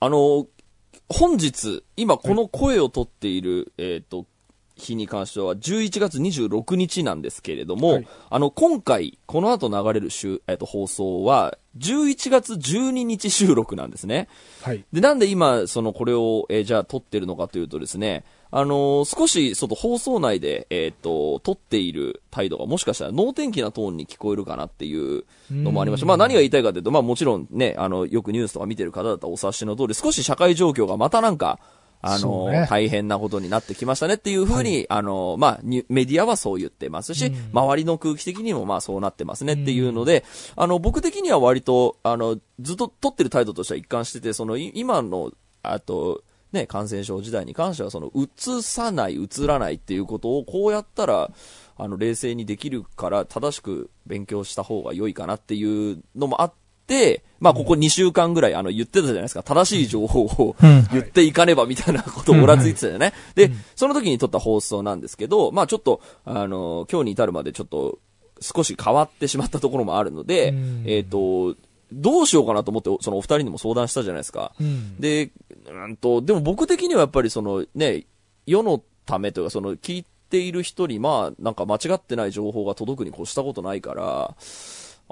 [0.00, 0.46] あの、
[1.10, 4.26] 本日、今この声を取っている、えっ、と、
[4.76, 14.28] 日に関しては11月26日なんですけれども、はいあの、今回、この後流れる週、えっ、と、放送は、11月12日収録なんですね。
[14.62, 14.84] はい。
[14.90, 26.06] で、なんで今、その、これを、えーじゃあ撮ってるのかというとですね、あのー少し、その放送内で、えっ、と、撮っている態度がもしかしたら能天気なトーンに聞こえるかなっていうのもありました。
[26.06, 31.58] まあ何が言いたいかというと、まあもちろんね、あの、よくニュースとか見てる方だったらお察しの通り、少し社会状況がまたなんか、
[32.02, 32.66] あのね。
[32.68, 40.24] 大変なことになってきましたねっていうふうに、あのまあ、ニュメディアはそう言ってますし、周りの空気的にもまあそうなってますねっていうので、
[40.56, 46.22] あの、僕的には割と、あの、ずっと取ってる態度としては一貫してて、その、い今の、あと、
[46.52, 51.30] ね、感染症時代に関しては、その、移さない、移らないっていうことを、こうやったら、
[51.76, 56.52] あの、冷静にできるから、正しく勉強した方が良いかなっていうのもあっ
[56.86, 59.42] て、まあ、ここ2週間ぐらい、あの、言ってたじゃないですか。
[59.42, 60.88] 正しい情報をうん。
[60.92, 63.12] 言っていかねばみたいなことをおらついてたよね。
[63.34, 67.98] で、その時に撮った放送なんですけど、まあ、ちょっと、あの、今日に至るまでちょっと、
[68.40, 71.56] 少し変わってしまったところもあるのでうん、えっと、
[71.92, 74.52] どうしようかなと思って、そのお二人にも相談したじゃないですか。
[74.60, 74.96] うん。
[75.00, 75.30] で、
[75.68, 78.04] うんと、でも僕的にはやっぱりそのね、
[78.46, 84.34] 世のためというか、その聞いている人に、まあ、なんか間違ってない情報が届くに越したことないから、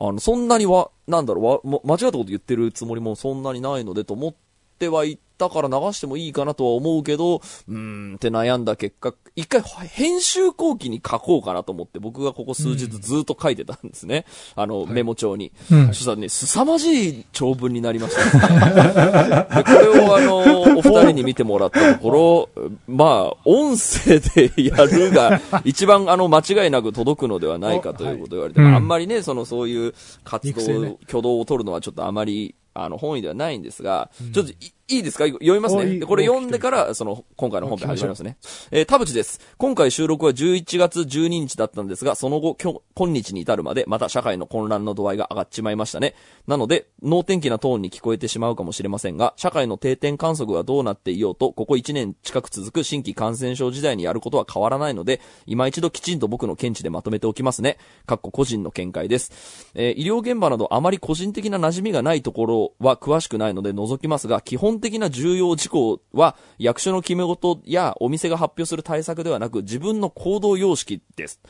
[0.00, 4.34] あの、そんなには、なんだろう、わ、ま間違ったこと言ってるつもりもそんなにないのでと思っ
[4.78, 14.26] てはいったから流してもいいかなとは思うけど、うーんって悩んだ結果、一回編集後期に書こうかなと思って僕がここ数日ずっと書いてたんですね。
[14.56, 15.52] あの、メモ帳に。
[15.70, 19.46] うんそしたらね、凄まじい長文になりましたね。
[19.56, 34.56] でこれをあの、お二人に見てもらったところ、まあ、音声でやるが、一番あの、間違いなく届くのではないかということを言われて、はいまああんまりね、その、そういう活動、ね挙動を取るのはちょっとあまり、あの、本意ではないんですが、ちょっとい、
[34.90, 35.24] いいですか？
[35.26, 36.00] 読みますね。
[36.00, 38.38] これ読んでから、その、今回の本編始まりますね。
[38.70, 39.40] えー田淵です。
[39.58, 46.14] 今回収録は11月12日だったんですが、その後、今日、今日に至るまで、また社会の混乱の度合いが上がっちまいましたね。
[46.46, 57.76] なので、能天気なトーンに聞こえてしまうかもしれませんが、社会の定点観測がどうなっていようと、ここ1年近く続く新規感染症時代にやることは変わらないので、今一度きちんと僕の見地でまとめておきますね。
[58.06, 59.70] かっこ個人の見解です。
[59.74, 71.40] えー医療現場などあまり個人的な馴染みがないところは詳しくないので除きますが、基本的な重要事項は役所の決め事やお店が発表する対策ではなく自分の行動様式です。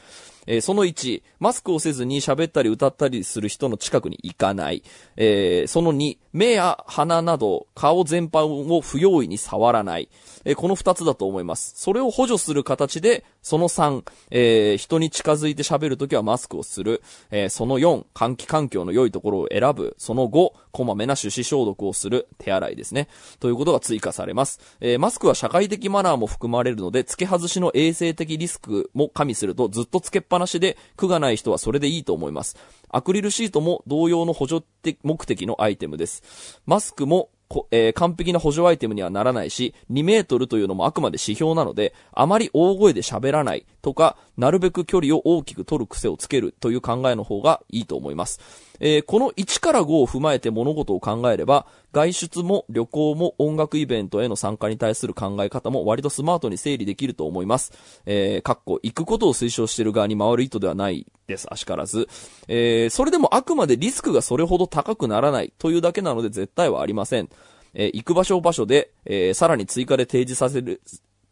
[0.48, 4.82] えーその1、マスクをせずに喋ったり歌ったりする人の近くに行かない。
[5.16, 10.08] えーその2、目や鼻など顔全般を不用意に触らない。
[10.44, 11.74] えーこの2つだと思います。
[11.76, 17.02] それを補助する形で、その3、えー人に近づいて喋るときはマスクをする。
[17.30, 19.94] えその4、換気環境の良いところを選ぶ。
[19.98, 22.26] その5、こまめな手指消毒をする。
[22.38, 23.08] 手洗いですね。
[23.38, 24.60] ということが追加されます。
[24.80, 32.56] えマスクは社会的マナーも含まれるので、付け外しの衛生的リスクも加味すると、ずっと付けっぱなしで、苦がない人はそれでいいと思います。
[32.88, 36.60] アクリルシートも同様の補助的目的のアイテムです。
[36.66, 48.38] マスクもこえー完璧な補助アイテムにはならないし、2メートルというのもあくまで指標なので、あまり大声で喋らないとか、なるべく距離を大きく取る癖をつけるという考えの方がいいと思います。
[48.80, 57.72] えーこの1から5を踏まえて物事を考えれば、外出も旅行も音楽イベントへの参加に対する考え方も割とスマートに整理できると思います。
[58.04, 62.08] えー、かっこ、行くことを推奨している側に回る意図ではないです、あしからず。
[62.46, 67.30] えーそれでもあくまでリスクがそれほど高くならないというだけなので絶対はありません。
[67.72, 70.82] えー行く場所場所で、えーさらに追加で提示させる、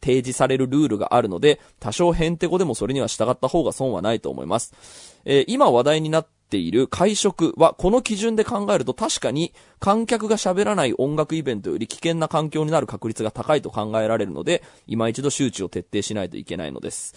[0.07, 4.73] 提示されるルールがあるので、多少ヘンテコでもそれには従った方が損はないと思います。
[5.25, 17.17] えー今話題になっている会食はこの基準で考えると確かに観客が喋らない音楽イベントより危険な環境になる確率が高いと考えられるので、今一度周知を徹底しないといけないのです。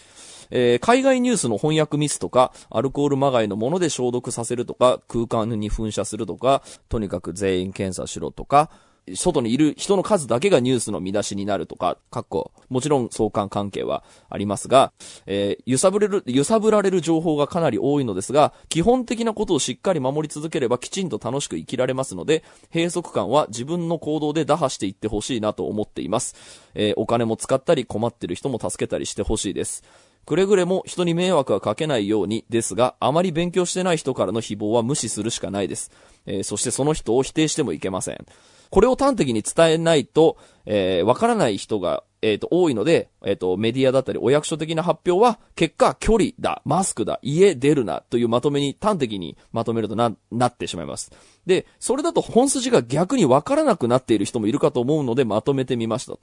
[0.50, 8.72] えー海外ニュースの翻訳ミスとか、アルコールまがいのもので消毒させるとか、空間に噴射するとか、とにかく全員検査しろとか、
[9.16, 14.92] 外にいる人の数だけがニュースの見出しになるとか、かっこ、もちろん相関関係はありますが、
[15.26, 22.44] えー揺さぶれる、揺さぶられる情報がかなり多いのですが、基本的なことをしっかり守り続ければきちんと楽しく生きられますので、
[22.74, 26.36] 閉塞感は自分の行動で打破していってほしいなと思っています。
[26.76, 29.84] えーお金も使ったり困ってる人も助けたりしてほしいです。
[30.26, 35.92] くれぐれも人に迷惑はかけないようにですが、あまり勉強してない人からの誹謗は無視するしかないです。
[36.26, 38.26] えーそしてその人を否定してもいけません。
[38.70, 51.12] これを端的に伝えないと、えーわからない人がえっ、と、多いので、えっ、と、メディアだったりお役所的な発表は、結果、距離だ、マスクだ、家出るな、というまとめに端的にまとめるとな、なってしまいます。
[51.46, 56.18] で、それだと本筋が逆にわからなくなっている人もいるかと思うので、まとめてみました。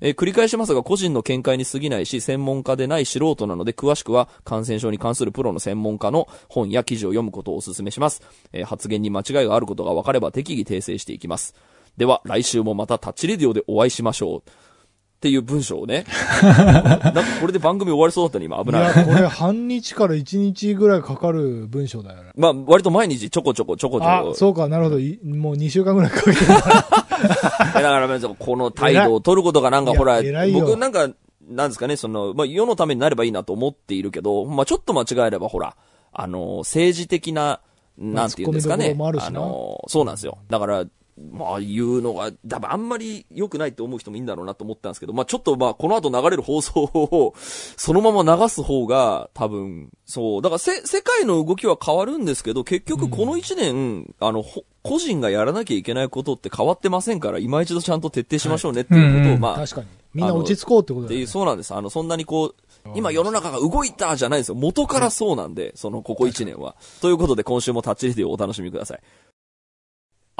[0.00, 8.22] えー繰り返しますが、個人の見解に過ぎないし、専門家でない素人なので、詳しくは感染症に関するプロの専門家の本や記事を読むことをお勧めします。
[8.52, 11.54] えー発言に間違いがあることが分かれば適宜訂正していきます。
[11.98, 14.48] では、来週もまたタッチレディオでお会いしましょう。
[14.48, 16.04] っていう文章をね。
[16.42, 18.62] なんかこれで番組終わりそうだったね、今。
[18.62, 18.96] 危いない。
[18.96, 22.30] や、これ半日から1日ぐらいかかる文章だよね。
[22.36, 24.34] まあ、割と毎日ちょこちょこちょこちょあこ、。
[24.34, 25.00] そうか、なるほど。
[25.00, 26.36] いもう2週間ぐらいかけてる。
[26.46, 30.22] えだから、この態度を取ることがなんかほら
[30.52, 31.08] 僕なんか、
[31.48, 35.74] なんですかね、その、まあ、世のためになればいいなと思っているけど、まあ、ちょっと間違えればほら、
[36.12, 37.60] あの、政治的な、
[37.98, 40.38] なんていうんですかねあの、そうなんですよ。
[40.48, 40.84] だから、
[41.32, 50.42] まあ、言うのが、多分あんまり良くないって思う人もいいんだろうなと思ったんですけど、まあ、ちょっとまあ、この後流れる放送を、そのまま流す方が、多分、そう。
[50.42, 59.86] だからせ、世界の動きは変わるんですけど、結局この一年、あの、ほ個人がやらなきゃいけないことって変わってませんから、今一度ちゃんと徹底しましょうねっていうことを、まあ、確かに。
[60.14, 61.32] みんな落ち着こうってことっていう、だよね。
[61.32, 61.74] そうなんです。
[61.74, 62.54] あの、そんなにこう、
[62.94, 64.54] 今世の中が動いたじゃないんですよ。
[64.54, 66.76] 元からそうなんで、その、ここ1年は。
[67.00, 69.00] ということで、今週もタッチレディをお楽しみください。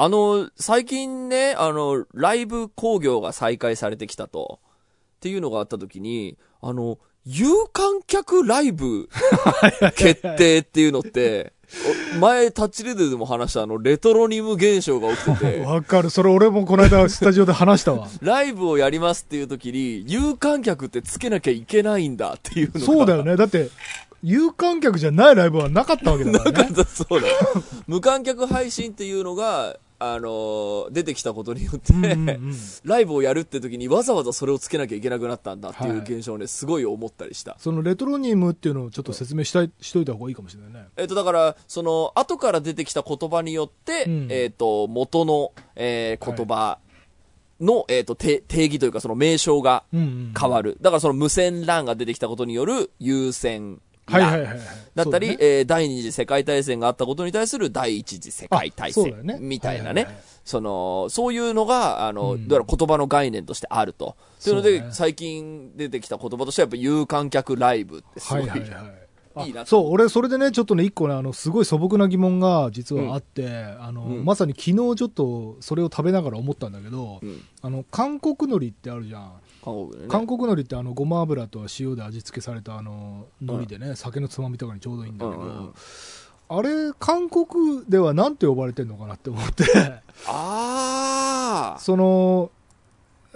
[0.00, 4.60] あの、最近ね、あの、ライブ興行が再開されてきたと。
[5.16, 9.08] っていうのがあった時に、あの、有観客ライブ
[9.96, 11.52] 決定っていうのって、
[12.14, 16.10] お前タッチレディでも話したあの、レトロニム現象が起きてて、 わかる。
[16.10, 18.08] それ俺もこの間 スタジオで話したわ。
[18.22, 22.86] ライブをやりますっていう時に、有観客ってつけなきゃいけないんだっていうのが。
[22.86, 23.34] そうだよね。
[23.34, 23.68] だって、
[24.22, 26.58] 有観客じゃないライブはなかったわけだからね。
[26.68, 27.26] なかった、そうだ。
[27.88, 32.54] 無観客配信っていうのが、あのー出てきたことによって、うんうんうん
[32.84, 37.56] ライブをやるって時にわざわざそれをつけなきゃいけなくなったんだっていうはい現象をね、すごい思ったりした。
[37.58, 40.88] そのレトロニムっていうのをちょっと説明したい、しといた方がいいかもしれないね。
[40.96, 46.78] えっ、と、だから、その、後から出てきた言葉によって、うんえっ、と、元の、えー言葉
[47.60, 50.34] の、えっ、と、て定義というか、その名称がうんうん。
[50.38, 50.78] 変わる。
[50.80, 54.58] だからその無線 LAN が出てきたことによる優先はいはいはいはい。
[54.94, 55.36] だったり、ね。
[55.40, 60.06] えー第二次世界大戦があったことに対する第一次世界大戦みたいなね。
[60.44, 62.48] その、そういうのが、あの、うん。
[62.48, 64.16] どうやら言葉の概念としてあると。
[64.42, 64.88] というので、ね。
[64.92, 69.08] 最近出てきた言葉としては、やっぱ有観客ライブってすごい、はいはいはい。
[69.34, 73.46] あいいそう、俺、それでね、ちょっとね、一個ね、あの、すごい素朴な疑問が実はあって、
[73.78, 74.24] あの、うん。
[74.24, 77.42] まさに昨日ちょっとそれを食べながら思ったんだけど、うん。
[77.62, 79.32] あの、韓国海苔ってあるじゃん。
[79.62, 80.08] 韓国でね。
[80.08, 85.74] 韓国海苔ってあの、ごま油と塩で味付けされたあの、海苔でね、酒のつまみとかにちょうどいいんだけど、うんうんうん。
[86.50, 89.64] あれ、韓国ではなんて呼ばれてんのかなって思って、
[90.26, 92.50] ああその、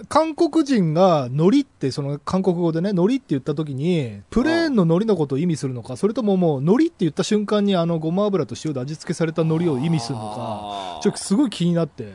[0.09, 12.13] 韓国人が海苔って、その韓国語でね、海苔って言った時に、プレーンの海苔のことを意味するのか、それとももう海苔って言った瞬間にあのごま油と塩で味付けされた海苔を意味するのか、ちょっとすごい気になって、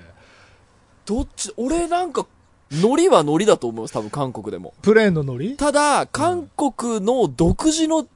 [1.07, 2.27] どっち、俺なんか、
[2.71, 4.75] 海苔は海苔だと思います、多分韓国でも。
[4.83, 8.07] プレーンのただ、韓国の独自の、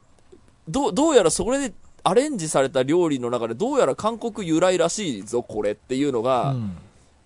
[0.69, 6.77] どう、どうやらそれでアレンジされた料理の中で、どうやら韓国由来らしいぞ、これっていうのが、うん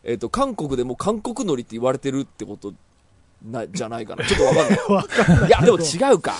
[0.09, 2.73] えっ、と、韓国でも韓国海苔って言われてるってこと
[3.45, 4.25] な、じゃないかな。
[4.25, 4.79] ちょっとわかんない。
[4.89, 6.35] わかんないいや、でも違うか。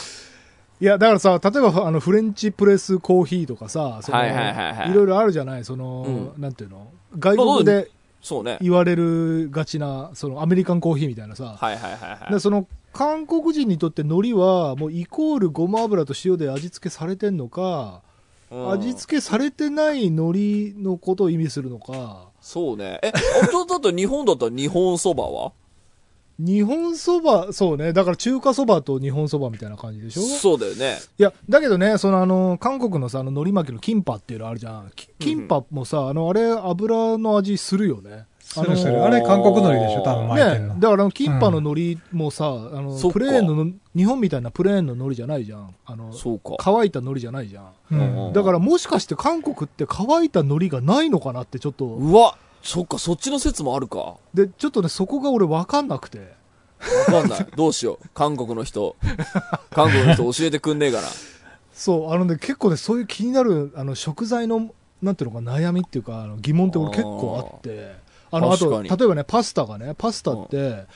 [0.81, 6.87] いや、だからさ、例えばあのフレンチプレスコーヒーとかさ、そのはいはいはいはいいろいろあるじゃない、その、うなんていうの？
[7.19, 7.91] 外国で
[8.23, 8.59] そうね。
[8.61, 12.33] 言われるがちな、そのアメリカンコーヒーみたいなさ、はいはいはいはい。
[12.33, 18.03] でその韓国人にとって海苔はもうイコールごま油と塩で味付けされてんのか、
[18.51, 23.01] うん味付けされてない海苔のことを意味するのかそうね。
[23.03, 25.53] え、あと、だと日本だったら日本そばは？
[26.39, 27.93] 日本そばそうね。
[27.93, 30.23] だから中華そばと日本そばみたいな感じでしょ？
[30.23, 30.99] そうだよね。
[31.19, 34.91] いやだけどねそのあの韓国のさあの海苔巻きのキンパっていうのあるじゃん。
[34.95, 38.27] きキンパもさ、あのあれ油の味するよね。
[38.39, 39.03] するする。
[39.03, 40.75] あれ韓国海苔でしょ、多分巻いてんの。
[40.75, 42.49] ね、だからあのキンパの海苔もさ、あ
[42.81, 43.19] のそっか。
[43.19, 45.75] プレーンの日本みたいなプレーンの海苔じゃないじゃん。
[45.85, 46.13] あの。
[46.59, 47.67] 乾いた海苔じゃないじゃん。
[47.91, 53.99] うんだからもしかして韓国って乾いた海苔がないのかなってちょっとうわ、そっか、そっちの説もあるか。
[53.99, 56.35] わでちょっとねそこが俺分かんなくて
[57.07, 57.47] かんない。
[57.57, 58.09] どうしよう。
[58.15, 58.97] 韓国の人。
[59.71, 61.09] 韓国の人教えてくんねえかな。
[61.73, 64.71] そうあのね結構ねそういう気になるあの食材の
[65.03, 67.95] なんていうのか悩みっていうかあの疑問って俺結構あって
[68.31, 70.87] あのあと確かに例えばねパスタがねパスタって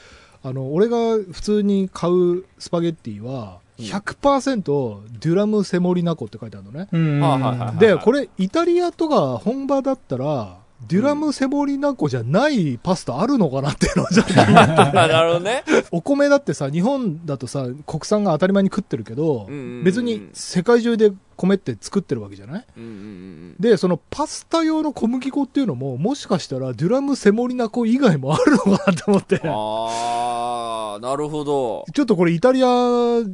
[0.43, 7.21] あの俺が普通に買うスパゲッティはうん100%デュラムセモリナコって書いてあるのね、うん。
[7.21, 10.59] はいはいはいでこれイタリアとか本場だったら
[10.89, 15.63] デュラムセモリナ粉じゃないパスタあるのかなっていうのをちょっと なるほどね。
[15.93, 19.47] お米だってさ、日本だとさ、国産が当たり前に食ってるけど、
[19.85, 22.65] 別に世界中で米って作ってるわけじゃない？
[22.77, 29.41] うんうんうんで、そのパスタ用の小麦粉っていうのも、もしかしたらデュラムセモリナ粉以外もあるのかなって思って。
[29.45, 31.85] あー、なるほど。
[31.95, 32.67] ちょっとこれイタリア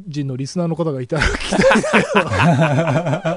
[0.07, 3.36] 人のリスナーの方がいたら聞きたいんだけど。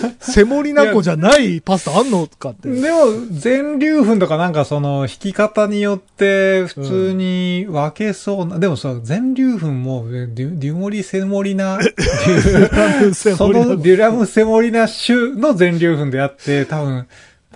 [0.20, 2.68] セモリナ粉じゃないパスタあんのかって。
[2.68, 17.06] でも、全粒粉とかなんかその、引き方によって普通に分けそうな、でもさ、全粒粉も、デュデュモリセモリナ、そのデュラムセモリナ種の全粒粉であって、多分、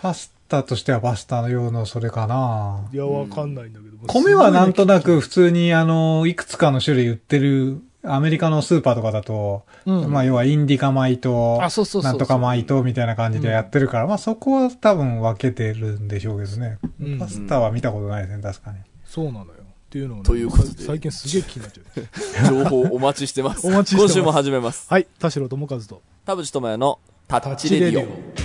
[0.00, 3.90] パスタとしてはパスタ用のそれかないや、わかんないんだけど。
[4.06, 11.58] 米はなんとなく普通にあの、いくつかの種類売ってる、アメリカのスーパーとかだと、うんまあ要はインディカ米と、
[12.02, 16.78] なんとか米とみたいな感じでやってるから、まあそこは多分分けてるんでしょうけどね。
[17.00, 18.78] うんパスタは見たことないですね、確かに。
[19.04, 19.44] そうなのよ。
[19.50, 22.46] っていうのをね、ということでさ最近すげえ気になっちゃう。
[22.64, 23.66] 情報お待ちしてます。
[23.66, 24.86] お待ちしてます今週も始めます。
[24.88, 26.02] はい、田代智和と。
[26.24, 28.39] 田淵智也のタッチレディオ。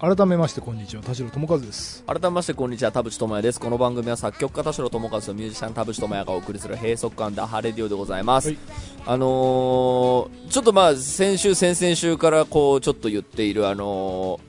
[0.00, 1.02] 改めまして、こんにちは。
[1.02, 2.02] 田代智和です。
[2.06, 8.58] 改めましてこんにちは田淵智也ですこの番組は作曲家田代智和とミュージシャン田淵智也がお送りする閉塞感ダハレディオでございます、はい
[9.04, 14.40] あのー、ちょっとまあ先週先々週からこうちょっと言っているあの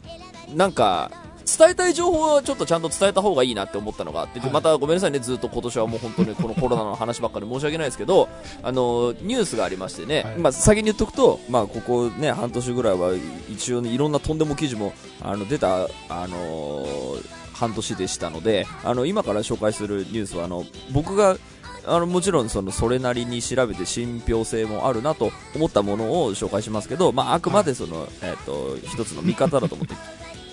[0.48, 1.12] ー、なんか
[1.58, 8.30] 伝えたい情報はちょっとちゃんと伝えた方がいいなって思ったのがあって、ではいまたごめんなさいね、ずっと今年はもう本当にこのコロナの話ばっかり申し訳ないですけど、
[8.64, 13.12] あのニュースがありましてね、はいまあ、先に言っとくと、まあ、ここね、半年ぐらいは
[13.52, 21.38] 一応ね、いろんなとんでも記事もあの出た、あのー半年でしたので、あの今から紹介するニュースはあの僕が
[21.86, 29.94] あのもちろんそのそれなりに調べて信憑性もあるなと思ったものを紹介しますけど、まあ、あくまでその、えっと一つの見方だと思って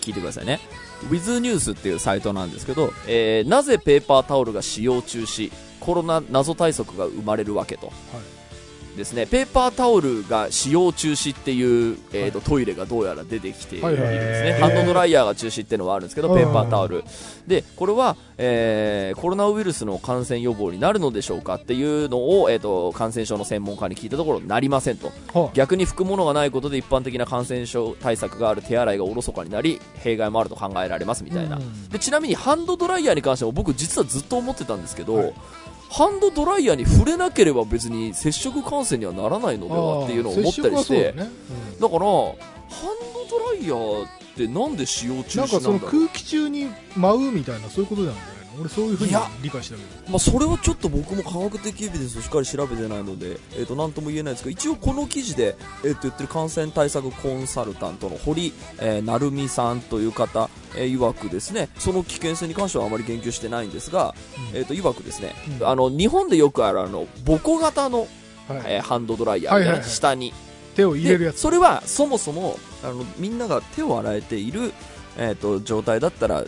[0.01, 0.61] 聞いてくださいね。
[1.05, 8.38] ウィズニュースっていうサイトなんですけど、えーなぜペーパータオルが使用中止コロナ謎対策が生まれるわけと、はい。
[8.99, 14.61] ですねペーパータオルが使用中止っていう、えーとトイレがどうやら出てきているんですね、はいはい。
[14.61, 17.05] ハンドドライヤーが中止っていうのはあるんですけど、うんペーパータオル。
[17.47, 25.11] でこれは、えーコロナウイルスの感染予防になるのでしょうかっていうのを、えー、と感染症の専門家に聞いたところなりませんと。
[25.33, 31.89] は逆に拭くものがないことで一般的な感染症対策がある手洗いがおろそかになり弊害もあると考えられますみたいな、うん。
[31.89, 35.35] でちなみにハンドドライヤーに関しても僕実はずっと思ってたんですけど、はい
[35.91, 40.63] ハンドドライヤーに触れなければ別に接触感染にはならないのではっていうのを思ったりして。
[40.69, 41.31] だ,、あー接触はそうだよね。
[41.89, 42.35] からハ
[42.93, 48.23] ンドドライヤーってなんで使用中なんかその止なんだろう空気中に舞うみたいなそういうことなゃない？
[48.23, 49.13] の俺そういうふうに
[49.43, 50.11] 理解したけど。
[50.11, 64.15] まあ、それはちょっと僕も科学的エビデンスをしっかり調べてないので、えー、と何とも言えないですが一応この記事で、えー、と言ってる感染対策コンサルタントの堀、えー、成美さんという方、えー、曰くですねその危険性に関してはあまり言及してないんですが、
[64.53, 64.57] うん。
[64.57, 65.69] えー、と曰くですね、うん。
[65.69, 68.09] あの日本でよくあるあのボコ型の、はい。
[68.65, 69.91] えーハンドドライヤーみたいな、はいはいはい。
[69.91, 70.33] 下に。
[70.75, 71.37] 手を入れるやつ。
[71.37, 74.73] でそれはそもそもあのみんなが手を洗えている、
[75.17, 76.45] えー、と状態だったら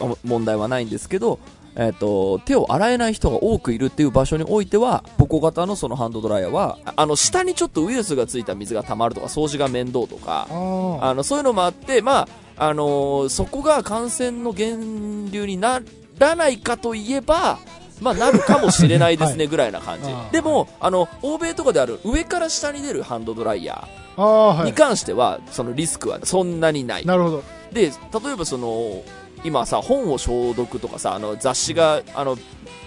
[0.00, 1.38] あ問題はないんですけど、
[1.76, 15.80] えー、と手を洗えない人が多くいるっていう場所においてはボコ型のそのハンドドライヤーはああの下にちょっとウイルスがついた水が溜まるとか掃除が面倒とかあのそういうのもあって、まああのーそこが感染の源流にな
[16.18, 17.58] らないかといえば、
[18.00, 27.06] まあ、なるかもしれないですねぐらいな感じ、あーでもあの欧米とかである上から下に出るハンドドライヤーに関しては、そのリスクはそんなにない。
[27.06, 27.42] なるほど。
[27.72, 27.90] で例
[28.32, 29.02] えばその
[29.44, 32.36] 今さ本を消毒とかさあの雑誌があの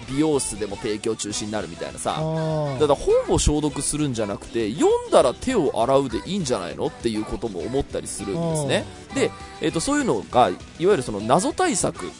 [0.10, 8.86] 美容室でも提供中止になるみたいなさだから本を消毒するんじゃなくて読んだら手を洗うでいいんじゃないのっていうことも思ったりするんですね。
[9.14, 12.12] で、えー、とそういうのがいわゆるその謎対策うんっ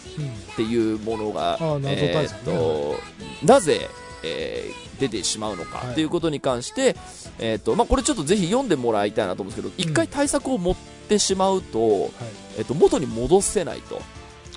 [0.56, 2.54] ていうものがあー謎対策ね。
[2.54, 2.96] えー
[3.42, 3.90] となぜ、
[4.24, 5.92] えー出てしまうのかはい。
[5.92, 6.96] っていうことに関して、
[7.40, 10.76] えーとまあ、これちょっとぜひ読んでもらいたいなと思うんですけど一回対策を持っ
[11.08, 12.12] てしまうと,、
[12.58, 14.02] えー、と元に戻せないと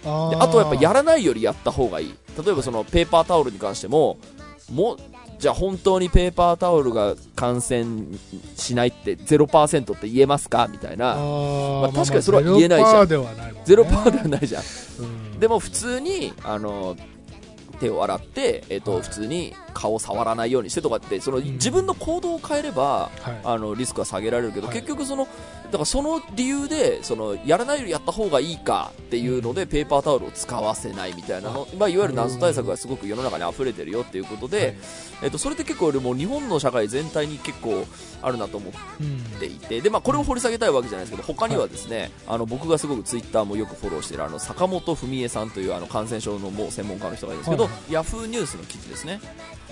[0.05, 2.15] ああとはやっぱやらないよりやった方がいい。
[2.45, 4.19] 例えばそのペーパータオルに関しても
[4.71, 4.97] も
[5.39, 8.07] じゃあ本当にペーパータオルが感染
[8.57, 10.69] しないって0%って言えますか？
[10.71, 11.15] みたいな。
[11.17, 13.09] まあ確かにそれは言えないじゃん。
[13.09, 14.35] ゼロパーではないね。
[14.35, 14.63] ではないじゃん。
[15.01, 15.41] うん。
[15.41, 16.95] でも普通にあの
[17.81, 19.03] 手を洗って、えーとはい。
[19.03, 21.43] 普通に顔を触らないようにしてとかってそのん。
[21.43, 23.41] 自分の行動を変えれば、はい。
[23.43, 24.77] あのリスクは下げられるけど、はい。
[24.77, 25.27] 結局その
[25.71, 34.77] だからその理由で、その、やらないよりやった方がいいかっていうので、ペーパータオルを使わせないみたいなの、まあ、いわゆる謎対策がすごく世の中に溢れてるよっていうことで、はい。
[35.23, 37.87] えっと、それって結構俺も日本の社会全体に結構
[38.23, 49.21] あるなと思っうんていて、で、まあ、これを掘り下げたいわけじゃないですけど、他にはですね、あの、僕がすごくツイッターもよくフォローしている、あの、坂本文江さんというあの、感染症のもう専門家の人がいるんですけど、ヤフーニュースの記事ですね。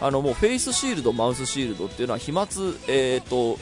[0.01, 2.47] あの、もうフェイスシールド、マウスシールドっていうのは飛沫、
[2.87, 3.59] えっ、と、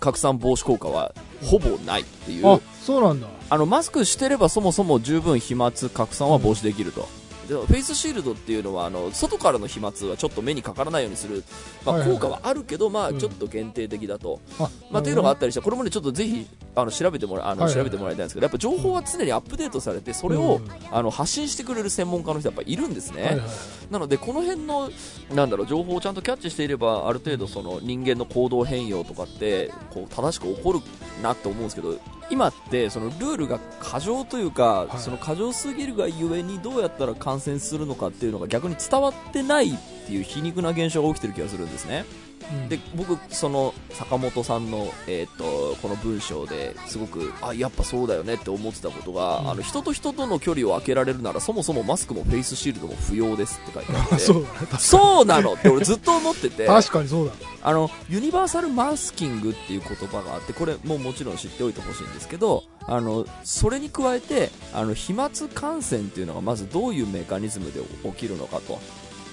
[0.00, 2.46] 拡散防止効果はほぼないっていう。
[2.46, 3.28] あ、そうなんだ。
[3.50, 7.08] あの、マスクしてればそもそも十分飛沫拡散は防止できると。
[7.48, 11.42] でフェイスシールドっていうのはあの外からの飛沫はちょっと目にかからないようにする、
[11.84, 13.18] まあ、効果はあるけど、まあ、うん。
[13.18, 20.68] ちょっと限定的だと、あ、まあ、っていうのがあったりしてこれもねちょっとぜひあの調べてもらあの、調べてもらいたいんですけどやっぱ情報は常にアップデートされてそれを、うん。
[20.90, 23.48] あの発信してくれる専門家の人やっぱいるんですね、はいはい。
[23.90, 24.90] なのでこの辺の
[25.34, 30.80] なんだろう情報をちゃんとキャッチしていればある程度その人間の行動変容とかってこう正しく起こる
[31.22, 31.98] なって思うんですけど
[32.30, 42.04] 今ってそのルールが過剰というか、はいその過剰すぎるがゆえにどうやったら感染するのかっていうのが逆に伝わってないっていう皮肉な現象が起きてる気がするんですね。
[42.52, 42.68] うん。
[42.68, 49.50] で僕その坂本さんの、えー、とこの文章ですごくあやっぱそうだよねって思ってたことが、うん。
[49.50, 54.46] あの人と人との距離を空けられるならそもそもマスクもフェイスシールドも不要ですって書いてあって そう
[54.78, 57.32] そうなのって俺ずっと思ってて確かにそうだ。
[57.62, 68.78] あのユニバーサルマスキングっていう言葉があってこれももちろん知っておいてほしいんですけどあのそれに加えてあの飛沫感染っていうのがまずどういうメカニズムで起きるのかと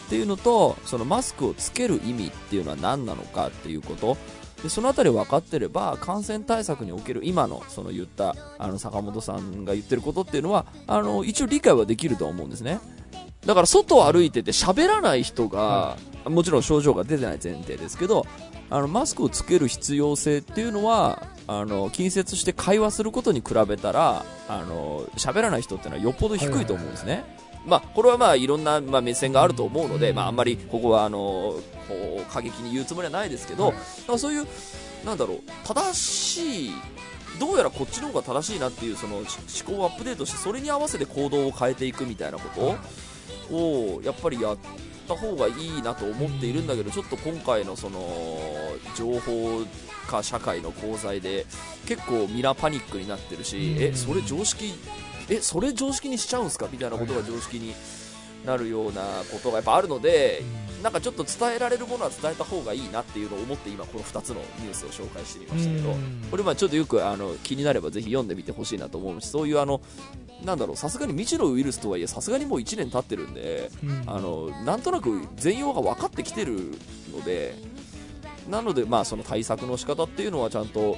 [0.06, 4.18] っていうのとそのマスクをつける意味っていうのは何なのかっていうこと。
[4.64, 12.80] でそのあたり分かってれば感染対策における今のその言ったあの坂本さんが言ってることっていうのはあの一応理解はできるとは思うんですね。
[13.46, 18.26] だから外を歩いてて喋らない人が、もちろん症状が出てない前提ですけど
[18.72, 27.24] あのマスクをつける必要性っていうのはあの近接して会話することに比べたらあの喋らない人っていうのはよっぽど低いと思うんですね。
[27.66, 31.62] まあ、これはまあいろんなまあ目線があると思うので、まあ、あんまりここはあのこ
[32.20, 33.74] う過激に言うつもりはないですけど、は
[34.14, 34.20] い。
[34.20, 34.48] そういう
[35.06, 36.72] なんだろう正しい
[37.40, 39.26] どうやらこっちの方が正しいなっていうその思
[39.66, 42.78] 考をアップデートしてそれに合わせて行動を変えていくみたいなこ
[43.50, 44.58] とをやっぱりやっ
[45.08, 48.00] た方がいいなと思っているんだけどちょっと今回のその
[48.96, 49.66] 情報
[50.08, 51.46] 化社会の功罪で
[51.86, 53.84] 結構ミラーパニックになってるしうん。
[53.84, 54.74] えそれ常識
[55.30, 56.68] えそれ常識にしちゃうんすか？
[56.72, 57.74] みたいなことが常識に
[58.46, 60.44] なるようなことがやっぱあるので
[60.84, 66.28] なんかちょっと伝えられるものは伝えた方がいいなっていうのを思って今この2つのニュースを紹介してみましたけどうん。
[66.30, 69.82] これまあちょっとよくあの気になればぜひ読んでみてほしいなと思うしそういうあの
[70.44, 74.04] なんだろうさすがに未知のウイルスとはいえさすがにもう1年経ってるんでうん。
[74.06, 76.72] あのなんとなく全容が分かってきてる
[77.12, 77.56] ので
[78.48, 80.98] なのでまあその対策の仕方っていうのはちゃんと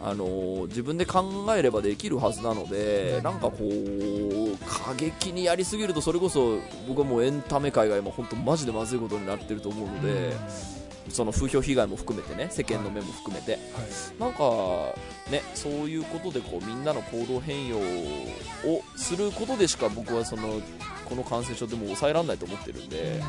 [0.00, 1.24] あの自分で考
[1.56, 10.36] えればできるはずなのでなんかこう過激にやりすぎるとそれこそ僕はもうエンタメ界が今本当マジでまずいことになってると思うので
[11.08, 13.52] その風評被害も含めてね世間の目も含めて。
[13.52, 13.60] はい。
[14.20, 14.94] なんか
[15.30, 20.60] ねそういうことでこうみんなの行動変容をすることでしか僕はその
[21.06, 23.22] この感染症でも抑えられないと思ってるんで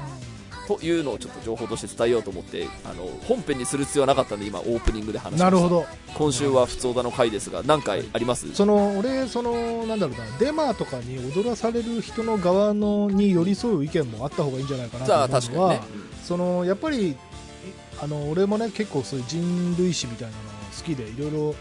[0.70, 5.88] というのをちょっと情報として伝えようと思ってあの本編にする必要はなかったんで今オープニングで話しなるほど。
[6.14, 8.54] 今週は普通だの回ですが何回あります？
[8.54, 15.82] その俺そのなんだろうなデマとかに踊らされる人の側のに寄り添う意見もあった方がいいんじゃないかなと思うのは、確かにね、
[16.24, 17.18] そのやっぱり
[18.00, 20.42] あの俺もね結構そういう人類史みたいなの
[20.78, 21.56] 好きでいろいろ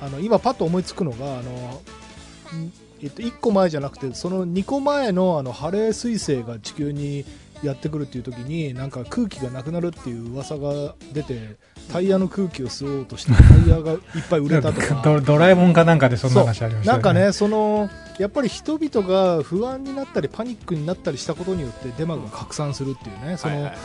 [0.00, 7.24] あの今パッと思いつくのがあの、んえっと、1個前じゃなくてその2個前のあのハレー彗星が地球に
[7.62, 11.56] やってくるっていう時になんか空気がなくなるっていう噂が出て
[11.92, 15.02] タイヤの空気を吸おうとしてタイヤがいっぱい売れたとか。
[15.04, 17.88] ドドラえもんかなんかでそんな話ありましたなんかね、その
[18.18, 23.80] やっぱり人々が不安になったりパニックになったりしたことによってデマが拡散するっていうね、そのはいはいはい。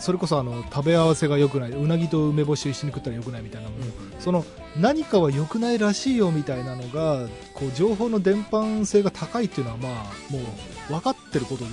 [0.00, 3.84] それこそあの食べ合わせが良くない、うなぎと梅干しを一緒に食ったら良くないみたいなのも、
[4.18, 4.46] その
[4.78, 9.92] 何かは良くないらしいよみたいなのが、こう情報の伝播性が高いっていうのは、まあ、
[10.32, 10.42] もう
[10.90, 11.70] 分かってることで、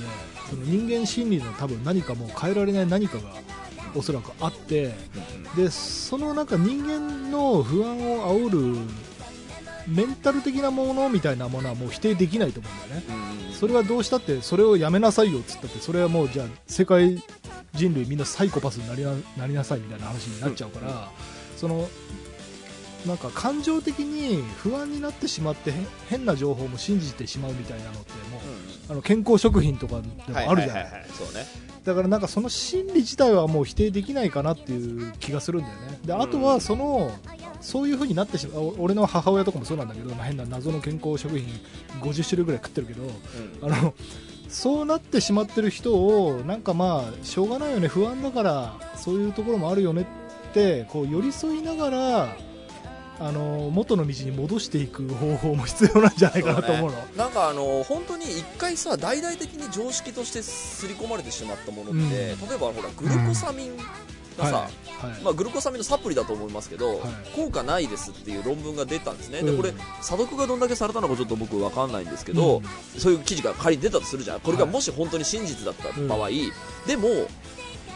[0.49, 3.23] その人間心理の多分何かもう変えられない何かが
[3.95, 4.93] おそらくあって、
[5.55, 8.79] でそのなんか人間の不安を煽る
[9.87, 13.07] メンタル的なものみたいなものはもう否定できないと思うんだよね。
[13.09, 17.23] うんそれはどうしたってそれをやめなさいよっつったってそれはもうじゃあ世界
[17.73, 21.09] 人類みんなサイコパスになりななりなさいみたいな話になっちゃうから、
[21.55, 21.89] その
[23.07, 25.73] なんか感情的に不安になってしまってへ
[26.09, 31.45] 変な情報も信じてしまうみたいなのってもう、あの健康食品とかでもあるじゃない,、そうね。
[31.83, 35.99] だからなんかその心理自体はもう否定できないかなっていう気がするんだよね。
[36.03, 37.11] であとはその
[37.61, 41.47] そういう風になってしまう俺の母親とかもそうなんだけど変な謎の健康食品
[42.01, 43.03] 50種類ぐらい食ってるけど
[43.61, 43.93] あの
[44.49, 47.87] そうなってしまってる人をなんかまあしょうがないよね。
[47.87, 50.07] 不安だからそういうところもあるよね
[50.49, 52.37] ってこう寄り添いながら
[53.19, 56.97] あの元の道に戻していく方法も必要なんじゃないかなと思うの。
[56.97, 57.03] ね。
[57.17, 62.09] なんかあの本当に一回さ大々的に常識として刷り込まれてしまったものって、うん。
[62.09, 62.15] 例
[62.55, 63.83] えばほらグルコサミンが
[64.37, 67.09] さ、はいはいまあ、グルコサミンのサプリだと思いますけど、はい。
[67.35, 69.45] 効果ないですっていう論文が出たんですね、うん。
[69.47, 72.99] でこれ査読がどんだけされたのかちょっと僕分かんないんですけど、うん。
[72.99, 76.29] そういう記事が仮に出たとするじゃんこれがはいもし本当に真実だったうん場合、
[76.85, 77.07] でも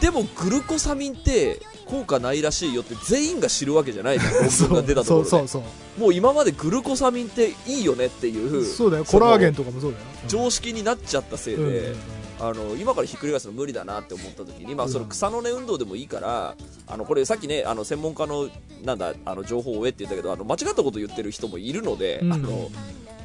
[0.00, 5.30] でもグルコサミンって効果ないらしいよって全員が知るわけじゃないじゃん論文が出たところで。
[5.30, 5.58] そうそうそ
[5.98, 6.00] う。
[6.00, 8.64] もう今までグルコサミンっていいよねっていう。
[8.64, 9.04] そうだよ。
[9.04, 10.04] コラーゲンとかもそうだよ。
[10.28, 11.96] 常識になっちゃったせいで、うんうんうん。
[12.40, 16.56] あの今からひっくり返すの無理だなって思った時に、まあ、それうん草の根運動でもいいから、
[16.88, 18.48] あのこれさっきねあの専門家の
[18.84, 22.32] なんだあの情報を得って言ったけどあの間違ったこと言ってる人もいるので、うん。
[22.32, 22.70] あの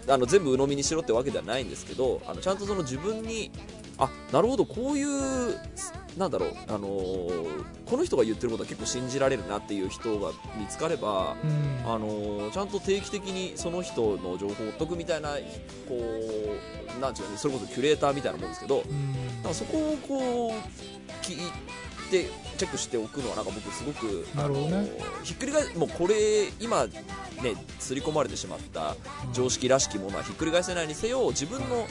[0.10, 3.52] あの全部鵜呑みにしろってわけではないんですけどあのちゃんとその自分に
[3.97, 4.65] あなるほど。
[4.65, 5.57] こういう
[6.17, 11.91] なんだろう、あのーこの人が言ってることは結構信じられるなっていう人が見つかれば、うん。
[11.91, 15.29] あのーちゃんと定期的にその人の情報を追っとくみたいな
[15.88, 19.13] こうなんていうのそれこそキュレーターみたいなもんですけど、うん。
[19.38, 20.51] だからそこをこう
[21.23, 21.38] 聞い
[22.10, 24.86] てチェックしておくのはなんか僕すごくあの
[25.23, 26.15] ひっくり返もうこれ
[26.60, 26.91] 今ね
[27.79, 28.95] 刷り込まれてしまった
[29.33, 31.86] 常識らしきものはひっくり返せないにせよ自分の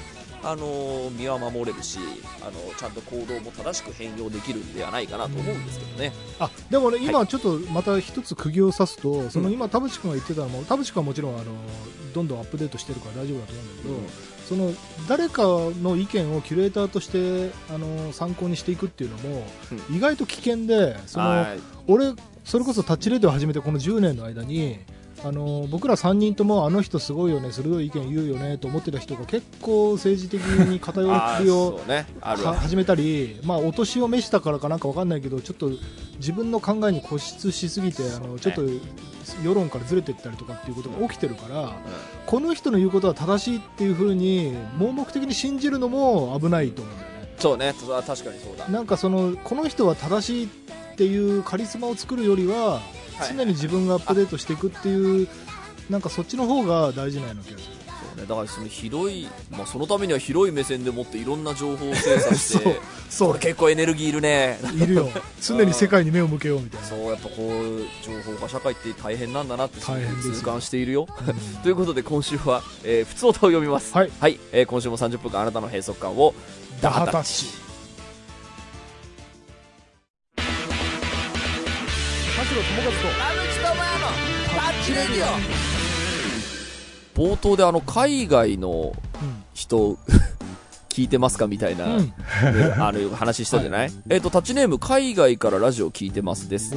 [0.48, 1.98] あの身は守れるし
[2.40, 6.12] あのちゃんと行動も正しく変容できるんではないかなと思うんですけどね。
[6.38, 9.54] あでもね今ちょっとまた一つ釘を刺すと、そのうん。
[9.54, 11.44] 今田淵君が言ってたのも田淵君はもちろんあの
[12.14, 13.94] どんどんアップデートしてるから大丈夫だと思うんだけど、
[14.48, 14.72] その
[15.09, 15.42] 誰か
[15.82, 19.46] の意見をキュレーターとしてあの参考にしていくっていうのも、
[19.90, 21.61] 意外と危険でそのはい。
[21.88, 22.12] 俺
[22.44, 24.78] それこそタッチレディを始めてこの10年の間に
[25.26, 31.06] あの僕ら3人ともあの人すごいよね鋭い意見言うよねと思ってた人が結構政治的に偏
[31.40, 32.06] りを ね。
[32.20, 35.70] 始めたり、まあ、お年を召したからかなんかわかんないけどちょっと
[36.18, 38.62] 自分の考えに固執しすぎてあのちょっと
[39.42, 41.72] 世論からずれていったりとかっていうことが起きてるから
[42.26, 47.16] この人の言うことは正しいっていうふうに盲目的に信じるのも危ないと思うんだよね。
[47.38, 47.74] そうね。
[47.78, 48.68] それは確かにそうだ。
[48.68, 50.48] なんかそのこの人は正しいっ
[50.96, 55.29] ていうカリスマを作るよりははい常に自分がアップデートしていくっていう
[55.90, 57.76] なんかそっちの方が大事なような気がする。
[57.87, 62.62] そうね、だからその広い、まあ、そのためには広い目線でもっていろんな情報を精査し そう。
[62.62, 63.29] てそう。
[63.29, 64.59] これ結構エネルギーいるね。
[64.74, 65.11] いるよ。
[65.40, 66.87] 常に世界に目を向けようみたいな。
[66.88, 71.07] そうやっぱこう情報化社会って大変なんだなって痛感しているよ。
[71.26, 71.37] うん。
[71.62, 73.94] ということで今週は、えー、普通歌を読みます。
[73.94, 74.11] はい、
[74.52, 76.35] えー今週も30分間あなたの閉塞感を
[76.83, 77.65] ダハタッチ
[82.48, 82.98] 田代友和と。
[84.54, 85.26] タッチレディ
[87.16, 88.94] 冒頭であの海外のオ、
[89.52, 89.98] 人
[90.96, 91.92] 聞いてますかみたいな、うん。
[91.98, 96.74] う んあの話したじゃない、えっ、とタッチネーム海外からラジオ聞いてますです。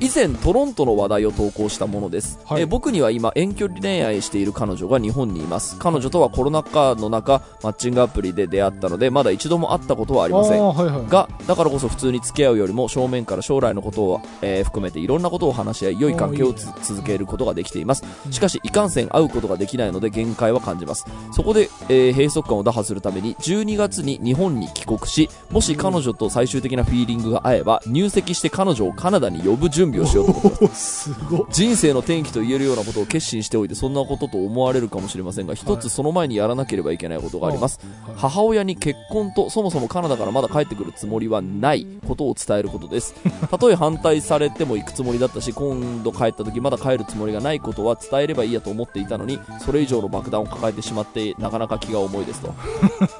[0.00, 2.62] 以前トロントの話題を投稿したものです、はい。
[2.62, 5.78] え僕には今遠距離恋愛している彼女が日本にいます。
[5.78, 10.62] 彼女とはコロナ禍の中マッチングアプリで出会ったのでまだ一度も会ったことはありません。
[10.62, 11.08] はいはい。
[11.08, 18.04] がだからこそ普通に付き合うよりも正面から将来のことを、えー含めていろんなことを話し合い良い関係を続けることができています。
[18.26, 18.32] うん。
[18.32, 21.06] しかしいかんせん会うことができないので限界は感じます。
[21.32, 31.10] そこで、えー閉塞感を打破するために12月に日本に帰国しもし彼女と最終的なフィーリングが合えば入籍して彼女をカナダに呼ぶ準備をしようと思ってます
[31.50, 38.16] 人生の転機と言えるようなことを決心しておいてそんなことと思われるかもしれませんが一つその前にやらなければいけないことがあります、はい。
[38.16, 43.14] 母親に結婚とそもそもカナダからまだ帰ってくるつもりはないことを伝えることです。
[43.50, 52.54] たとえ反対されても行くつもりだったし今度帰った時まだ帰るつもりがないことは伝えればいいやと思っていたのにそれ以上の爆弾を抱えてしまってなかなか気が重いですと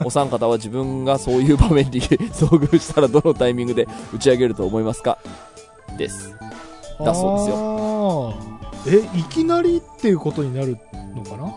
[0.05, 2.01] お三方は自分がそういう場面に
[2.33, 5.19] 遭遇したらどのタイミングで打ち上げると思いますか？
[5.99, 6.35] です。
[7.05, 7.57] だそうですよ。
[7.57, 8.35] よ
[9.15, 10.79] えいきなりっていうことになる
[11.15, 11.55] のかな？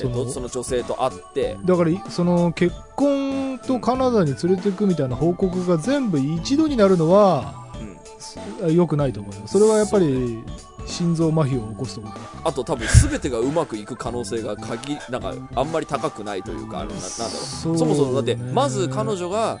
[0.00, 1.56] えっと、その女性と会って。
[1.64, 7.66] だからその結婚とカナダに連れていくみたいな報告が全部一度になるのは
[8.62, 8.74] うん。
[8.74, 9.40] 良くないと思うよ。
[9.46, 10.38] それはやっぱり
[10.88, 12.12] 心臓麻痺を起こすと思う
[12.44, 19.60] あと多分全てがうまくいく可能性が限なんかあんまり高くないというかあのななんだろそうそもそもだってねまず彼女が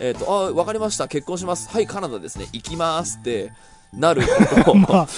[0.00, 1.68] えっ、とあ分かりました結婚します。
[1.70, 2.46] はいカナダですね。
[2.52, 3.52] 行きますって
[3.92, 4.22] なる
[4.88, 5.08] まあ、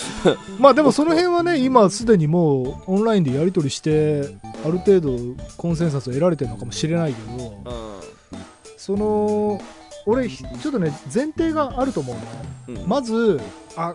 [0.59, 5.17] まあでもその辺はね今すでにもうオンラインでやり取りしてある程度
[5.57, 7.99] コンセンサスを得られてるのかもしれないけどうん。
[8.77, 9.61] その
[10.07, 12.89] 俺ひちょっとね前提があると思うのうん。
[12.89, 13.41] まず
[13.77, 13.95] あ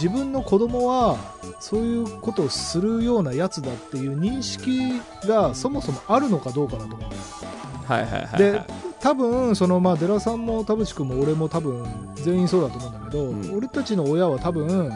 [0.00, 1.18] 自分の子供は
[1.58, 4.92] そういうことをするようなやつだっていう認識
[5.26, 7.10] がそもそもあるのかどうかだと思う
[7.84, 8.38] はいはいはいはい。
[8.38, 8.62] で
[9.00, 11.84] 多分そのまあ寺さんも田淵君も俺も多分
[12.14, 14.92] 全員そうだと思うんだけど、うん俺たちの親は多分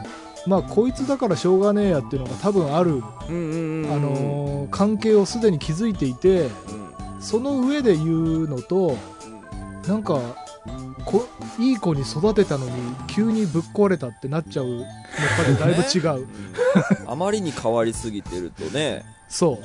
[0.46, 3.02] まあこいつだからしょうがねえやっていうのが多分ある。
[3.02, 6.50] あのー関係をすでに築いていてうん、
[7.20, 8.96] その上で言うのと
[9.86, 10.20] なんか
[11.04, 11.26] こ
[11.58, 12.72] いい子に育てたのに
[13.08, 14.88] 急にぶっ壊れたってなっちゃうのか
[15.46, 17.10] でだいぶ違う、うん。
[17.10, 19.58] あまりに変わりすぎてるとね、そ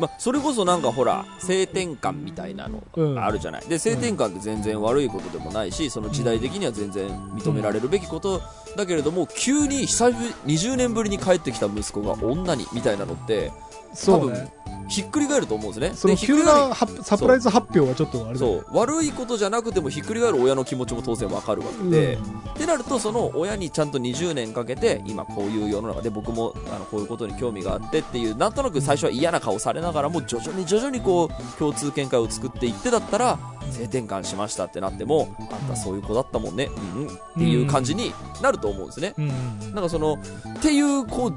[0.00, 3.66] まあ、それこそなんかほら、性転換みたいなのう、うん、があるじゃない。
[3.68, 8.40] で、性転換って全然悪いことでもないし、その時代的には全然認められるべきこと
[8.76, 13.52] だけれども、急に久々、20年ぶりに帰ってきた息子が女にみたいなのって、
[13.92, 14.52] そうね。
[14.90, 15.96] ひっくり返ると思うんですね。
[15.96, 18.62] そのでひっくり返る急なはサプライズ発表はちょっとあれだよね。
[18.64, 18.76] そう。
[18.76, 22.18] 悪いことじゃなくてもひっくり返る親の気持ちも当然わかるわけで、
[22.50, 33.38] ってなるとその親にちゃんと20年かけて今こういう世の中で僕もあのこういうことに興味があってっていうなんとなく最初は嫌な顔されながらも徐々に徐々にこう共通見解を作っていってだったら
[33.70, 39.14] 性転換しましたってなってもあんたそういう子だったもんね、うんうん、っていう感じになると思うんですね。
[39.16, 39.28] うん。
[39.28, 41.34] うんなんかそのっていうこう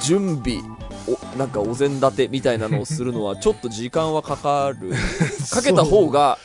[0.00, 0.58] 準備
[1.06, 4.92] おなんかお膳立てみたいなのをするのはちょっと時間はかかる。
[5.50, 6.38] かけた方が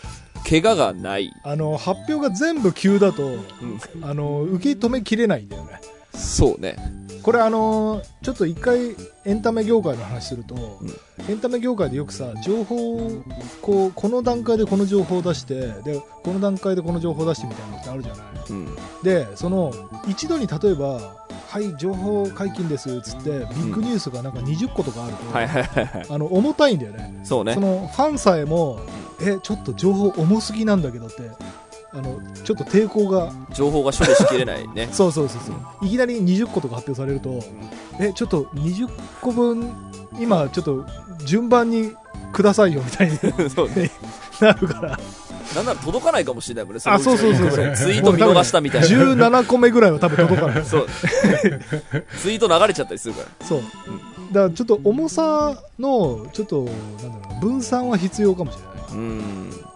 [0.48, 3.44] 怪我がない、あの発表が全部急だとうん、
[4.02, 5.80] あの受け止めきれないんだよね。
[6.16, 6.76] そうね。
[7.22, 10.80] これあのちょっと一回エンタメ業界の話すると、
[11.28, 13.24] エンタメ業界でよくさ情報を
[13.62, 18.26] こうこの段階でこの情報を出してでこの段階でこの情報を出してみたいなのってあるじゃない。
[18.50, 18.76] うん。
[19.04, 19.74] でその
[20.08, 21.18] 一度に例えば
[21.50, 26.06] 「はい情報解禁です」っつってビッグニュースがなんか20個とかあると、はいはいはいはい。
[26.08, 27.22] あの重たいんだよね。
[27.24, 27.56] そうね。
[27.56, 28.80] そのファンさえも
[29.20, 31.32] 「えちょっと情報重すぎなんだけど」って
[31.92, 34.90] あのちょっと抵抗が情報が処理しきれないね。
[34.94, 35.88] そうそうそうそう。
[35.88, 37.40] いきなり20個とか発表されると
[38.00, 38.88] えちょっと20
[39.20, 39.72] 個分
[40.20, 40.86] 今ちょっと
[41.26, 41.94] 順番に
[42.32, 43.18] くださいよみたいに
[43.50, 43.90] そうね。
[44.40, 45.00] なるから
[45.60, 46.82] なんなら届かないかもしれないもんね。
[46.86, 47.52] あそうそうそう。
[47.52, 48.88] そうツイート見逃したみたいな。
[48.88, 50.66] 17個目ぐらいは多分届かない。
[50.66, 50.88] そう。
[52.18, 53.46] ツイート流れちゃったりするから。
[53.46, 53.62] そう。
[54.32, 58.70] だからちょっと重さのちょっとなんだろうな分散は必要かもしれない。
[58.94, 59.69] うん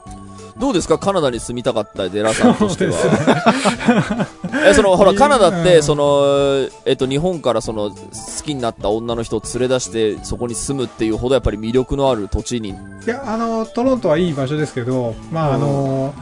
[0.57, 0.97] どうですか？
[0.99, 4.27] カナダに住みたかったデラさんとしては。
[4.69, 7.95] え、その、ほら、カナダって、うんその、えっと、日本からその、好
[8.43, 12.69] きになった女の人を連れ出して、そこに住むっていうほどやっぱり魅力のある土地に。
[12.69, 12.73] い
[13.07, 16.13] や、あの、トロントはいい場所ですけど、まあ、あの、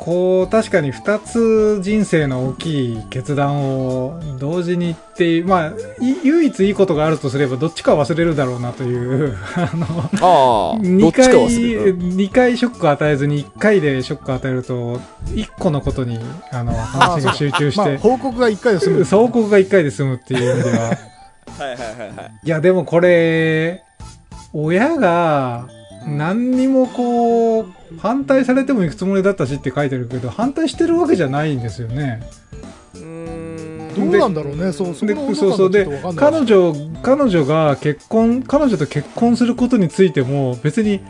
[0.00, 5.68] こう、確かに二つ人生の大きい決断を同時にってまあ、
[6.02, 9.86] い唯一いいことがあるとすれば、どっちか忘れるだろうなという、 あの、
[10.22, 11.96] ああ、ど二っちか回、忘れる。
[11.98, 14.98] 二回ショックを与えずに一回でショックを与えると、
[15.34, 16.18] 一個のことに、
[16.50, 21.76] あの、話が集中しまあて、報告が1回で済む総国が一回で済むっていう意味では、 はいはいはい
[22.16, 22.40] はい。
[22.42, 23.82] いや、でもこれ、
[24.54, 25.68] 親が
[26.06, 27.66] 何にもこう、
[27.98, 32.22] 反対されても行くつもりだったしって書いてるけど、反対してるわけじゃないんですよね。
[32.94, 35.86] うーんどうなんだろうねそうそうそうで
[36.16, 41.00] 彼女、彼女が結婚、彼女と結婚することについても別に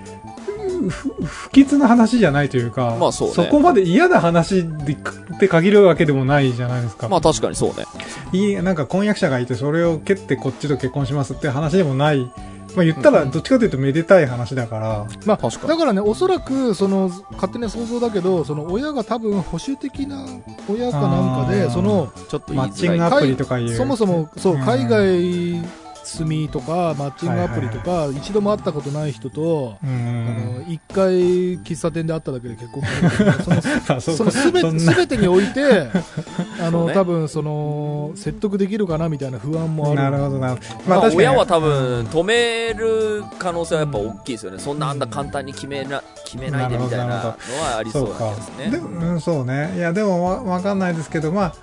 [0.88, 7.08] ふ不吉な話じゃないというか、まあそうねこまで嫌な話でって限るわけでもないじゃないですか。
[7.08, 7.84] まあ確かにそうね。
[8.32, 12.30] いい、なんか婚約者がいて、それを蹴ってこっちと結婚しますって話でもない。
[12.76, 15.06] まあ言ったら、どっちかというとめでたい話だから。
[15.24, 20.24] まあ、確かにだからね、おそらく、その、勝手な想像だけど、その親が多分保守的な
[20.68, 22.88] 親かなんかで、その、ちょっとマッチ。
[22.88, 23.76] ングアプリとかいう。
[23.76, 25.62] そもそも、そう、うん海外
[26.04, 30.54] 住みとか、マッチングアプリとか、一度も会ったことない人と、うあん。
[30.56, 31.12] の、一回
[31.60, 34.50] 喫茶店で会っただけで結婚する その、す
[34.94, 35.88] べてにおいて、
[36.60, 39.94] あの、そうね多分、その、説得できるかなみたいな不安もある。
[39.96, 40.56] なるほどな。
[40.86, 44.58] まあ確かに親は多分止める可能性はやっぱ大きいですよね。
[44.58, 47.36] そんなあんな簡単に決めな、決めないでみたいなのは
[47.78, 48.70] ありそうな気がですね。
[48.70, 49.74] でも、うん、そうね。
[49.76, 51.54] いや、でもわ、わかんないですけど、まあ、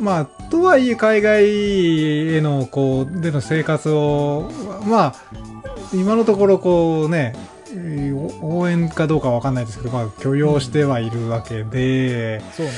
[0.00, 4.50] まあ、とはいえ、海外への、こう、での生活を、
[4.86, 5.14] まあ、
[5.92, 7.34] 今のところ、こうね、
[7.72, 12.72] えー応援かどうかわかんないですけど、まあ、許容してはいるわけで、そうね。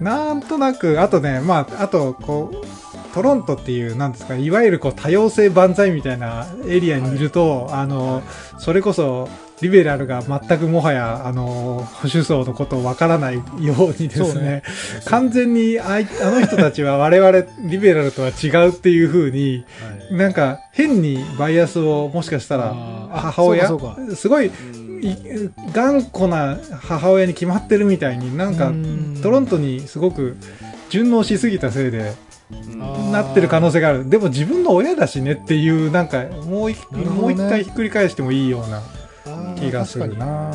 [0.00, 8.22] なんとなく、あとね、まあ、あと、こう、トロントっていう、なんですか、いわゆるこう多様性万歳みたいなエリアにいると、あの、
[8.58, 9.28] それこそ、
[9.60, 14.62] リベラルが全くもはや、あの、保守層のことをわからないようにですねね、
[15.06, 19.64] 完全にあいあの人たちは 我々リベラルとは違うっていう風に、
[20.10, 20.14] はい。
[20.14, 22.74] なんか変にバイアスをもしかしたら
[23.10, 23.68] 母親
[24.14, 24.52] すごい
[25.72, 29.18] 頑固な母親に決まってるみたいになんかうん。
[29.22, 30.36] トロントにすごく
[30.90, 32.12] 順応しすぎたせいで
[33.10, 34.08] なってる可能性がある。
[34.08, 37.04] でも自分の親だしねっていうなんかもう一ね。
[37.04, 38.82] もう一回ひっくり返してもいいような
[39.58, 40.50] 気がするな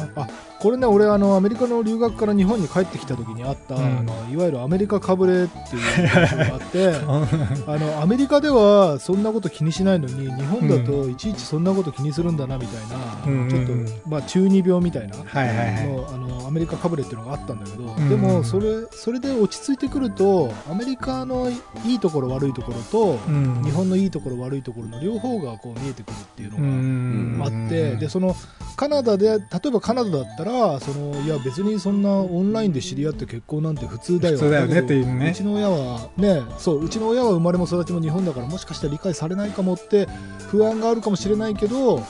[0.61, 3.83] これね、俺、あの、アメリカの留学から日本に帰ってきた時にあった、うん。
[3.83, 6.93] あのいわゆるアメリカかぶれっていうのがあって、
[7.65, 13.71] あの、アメリカではそんなこと気にしないのに、日本だといちいちそんなこと気にするんだな、みたいな、うんちょっと、
[14.07, 15.15] まあ、中二病みたいな。
[15.25, 15.87] はいはいはい。
[15.87, 21.49] のあのアメリカかぶれっていうのがあったんだけど、うんでもそれそれで落ち着いてくるとアメリカの
[21.85, 23.63] いいところ悪いところと、うん。
[23.63, 27.63] 日本のいいところ悪いところの両方がこう見えてくるっていうのうがん。
[27.63, 28.35] あって、でその
[28.75, 34.37] カナダで例えばカナダだったらそのいや別にそんなオンラインで知り合って結婚なんて普通だよ。
[34.37, 35.29] 普通だよねっていうね。
[35.31, 40.07] うちの親はねそううちの親は生まれも育ちも日本だからもしかしたら理解されないかもって
[40.49, 42.03] 不安があるかもしれないけど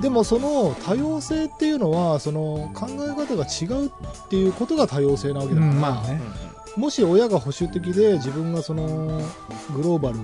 [0.00, 3.90] でもその多様性っていうのはその考え方が違うっ
[4.28, 6.20] ていうことが多様性なわけうだから、んまあね
[6.76, 8.86] もし親が保守的で自分がその
[9.74, 10.18] グローバル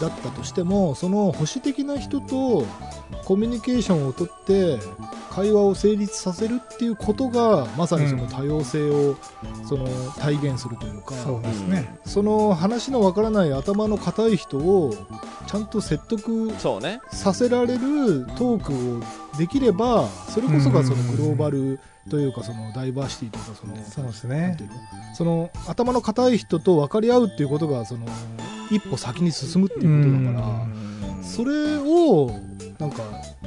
[0.00, 2.66] だったとしてもその保守的な人と
[3.24, 4.78] コミュニケーションをとって
[5.30, 9.16] 会話を成立させるっていうことがまさにその多様性を
[9.66, 9.86] その
[10.18, 14.94] 体現するというか、そうですねその話のわからない頭の固い人を
[15.46, 16.52] ちゃんと説得。
[17.10, 24.56] させられるトークをできればそれこそがそのグローバルというかそのダイバーシティというかそのそうですね。
[25.14, 28.06] その頭の固い人と分かり合うっていうことがその
[28.70, 32.30] 一歩先に進むっていうことだからそれを
[32.78, 33.02] なんか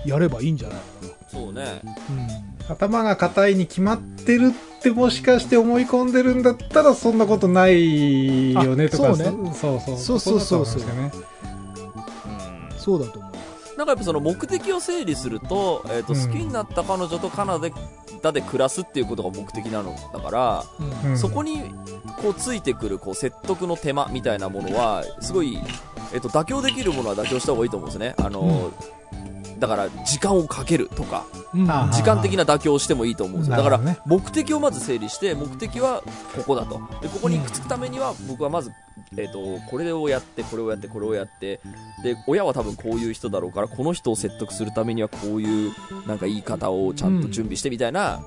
[0.05, 0.77] やればいいんじゃない
[1.27, 1.81] そうね。
[2.07, 9.53] かな、頭が硬いに決まってるってもしかして思い込んでるんだったらそんなことないよねとかあそうね。
[9.53, 9.97] そうそう。
[9.97, 10.65] そうそうそう。
[10.65, 11.37] そうこだと思いますよね。
[12.71, 13.33] うん、そうだと思う。
[13.77, 16.27] なんかやっぱその目的を整理すると、えっ、と、うん。
[16.27, 17.59] 好きになった彼女とカナ
[18.27, 20.63] ダで暮らすっていうことが目的なのだから、
[21.03, 21.11] うん。
[21.11, 21.17] うん。
[21.17, 21.63] そこに
[22.21, 25.59] こうついてくるこう説得の手間みたいなものはすごい、
[26.13, 28.15] えっと、妥協できるものは妥協した方がいいと思うんですね。
[28.17, 28.71] あの、
[29.59, 31.69] だから時間をかけるとかうん。
[31.69, 33.57] あ時間的な妥協をしてもいいと思うんですよ。
[33.57, 36.03] だから目的をまず整理して目的は
[36.35, 36.81] ここだと。
[37.01, 38.71] でここに行き着くためには僕はまず、
[39.15, 41.61] えっとこれをやってこれをやってこれをやって
[42.03, 45.71] で親は多分こういう人だろうからこの人を説得するためにはこういう
[46.05, 48.21] なんか言い方をちゃんと準備してみたいな、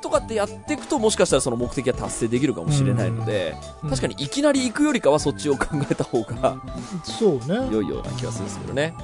[0.00, 3.90] とかってやっていくともしかしたらその目的は達成できるかもしれないので、うん。
[3.90, 6.56] 確かにいきなり行くよりかはそっちを考えた方が
[7.02, 7.68] そうね。
[7.72, 8.94] 良いような気がするんですけどね。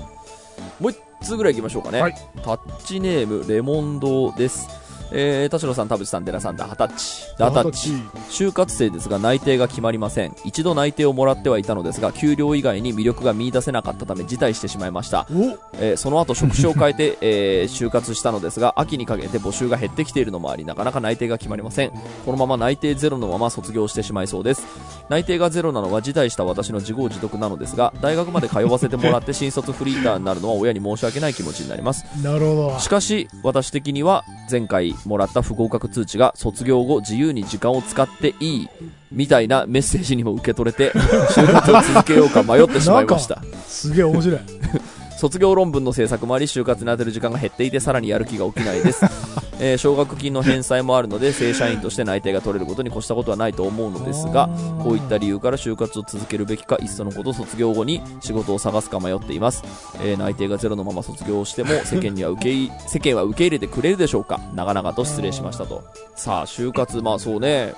[0.80, 2.14] もう一つぐらい行きましょうかね、はい。
[2.42, 4.68] タッチネームレモンドです
[5.12, 7.22] えー、田代さん、田淵さん、寺さん、だ、はたっち。
[7.38, 7.90] だはたっち。
[8.30, 10.34] 就活生ですが内定が決まりません。
[10.44, 15.26] 一度内定をもらってはいたのですが、給料以外に魅力が見出せなかったため辞退してしまいました。
[15.30, 21.90] おえーその後職種を変えて、 えー就活したのですが、秋にかけて募集が減ってきているのもあり、なかなか内定が決まりません。
[22.24, 24.62] このまま内定ゼロのまま卒業してしまいそうです。
[25.08, 32.04] 内定がゼロなのは辞退した私の自業自得なのですが、大学まで通わせてもらって 新卒フリーターになるのは親に申し訳ない気持ちになります。
[32.22, 38.68] なるほどしかし、私的には前回もらった不合格通知が卒業後自由に時間を使っていい
[39.12, 43.42] みたいなメッセージにも受け取れて、就活を続けようか迷ってしまいました。
[43.66, 44.40] すげえ面白い
[45.18, 49.05] 卒業論文の制作もあり就活に当てる時間が減っていてさらにやる気が起きないです、
[49.61, 54.48] えー奨学金の返済もあるので正社員として内定が取れることに越したことはないと思うのですが
[54.83, 59.62] こういった理由から就活を続けるべきかいっそのこと卒業後に仕事を探すか迷っています、
[60.03, 64.40] えー内定がゼロのまま卒業しても世間には受けい世間は受け入れてくれるでしょうか。
[64.55, 65.85] 長々と失礼しましたと。
[66.16, 67.74] さあ就活まあそうね。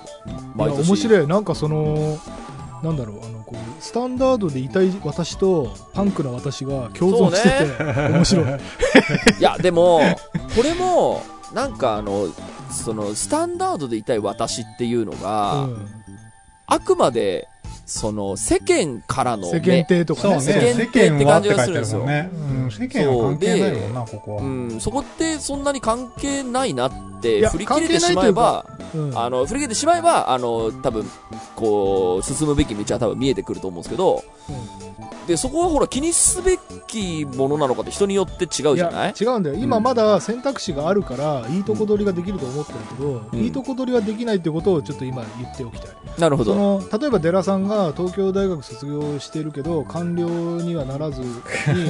[0.55, 0.88] 毎年。
[0.88, 1.27] 面白い。
[1.27, 2.18] なんかその
[2.82, 8.44] なんだろうあのこうスタンダードでいたい私とパンクな私が共存してて、面白い。
[9.40, 10.00] いや、でも、
[10.54, 11.22] これも、
[11.54, 12.28] なんかあの、
[12.70, 15.88] その、スタンダードでいたい私っていうのが、うん。
[16.66, 17.48] あくまで、
[17.87, 20.40] その、世間からの世間目、体とかね。
[20.40, 22.05] 世間世って感じがするんですよ。
[22.05, 29.18] ね、うん、世間は関係ないもんなここは、うん、そこってそんなに関係ないなっいて、や振り切れてしまえば、うん。
[29.18, 31.05] あの、振り切れてしまえば、あの、多分、
[31.55, 34.22] こう、進むべき道は多分見えてくると思うんですけど、
[35.26, 36.56] で、そこはほら気にすべ
[36.87, 39.09] きものなのかって人によって違ういじゃない？
[39.09, 39.56] や違うんだよ。
[39.56, 43.38] 今まだ選択肢があるからいいとこ取りができると思ってるけど、うん。
[43.40, 45.90] いいとこ取りはできないってことをちょっと今言っておきたい。
[46.18, 46.52] なるほど。
[46.54, 46.59] そ
[46.90, 50.28] の例えばデラさんが東京大学卒業しているけど官僚
[50.61, 51.26] にはならずに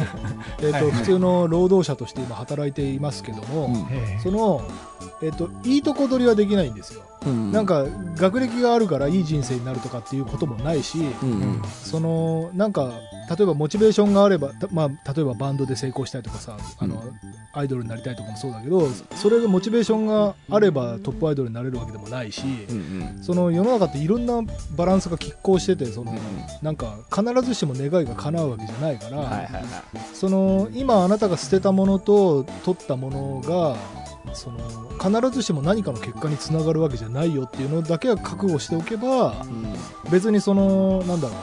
[0.62, 3.75] えと普通の労働者として今働いていますけども、うん。
[3.90, 4.63] ええその、
[5.23, 7.52] えっといいとこ取りはできないんですよ、うん。
[7.52, 7.87] なんか
[8.17, 11.62] 学歴があるからいい人生になるとかっていうこともないし、うんうん。
[11.64, 12.92] そのなんか
[13.29, 17.02] 例えばモチベーションがあれば、たまあ、例えばバンドで成功したいとかさ、あの、
[17.52, 22.77] アイドルになりたいとかもそうだけど、それがモチベーションがあればトップアイドルになれるわけでもないし、うん
[23.17, 23.23] うん。
[23.23, 24.40] その世の中っていろんな
[24.77, 26.19] バランスが拮抗してて、その、うん。
[26.62, 29.64] なんか必ずしも願いが叶うわけじゃないから、はいはいはい。
[30.14, 33.77] その今あなたが捨てたものと取ったものが
[34.33, 39.74] その必ずしも何かの結果につながるわけじゃないよっていうのだけは覚悟しておけばうん。
[40.10, 41.35] 別にそのなんだろ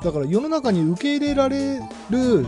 [0.00, 0.04] う。
[0.04, 1.80] だから世の中に受け入れられ
[2.10, 2.46] る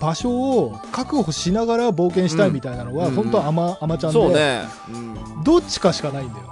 [0.00, 3.14] 場所を確保しながら冒険したいみたいなのは、うん。
[3.14, 4.62] 本当はアマアマちゃんで、そうね。
[4.88, 5.44] うん。
[5.44, 6.50] どっちかしかないんだよ。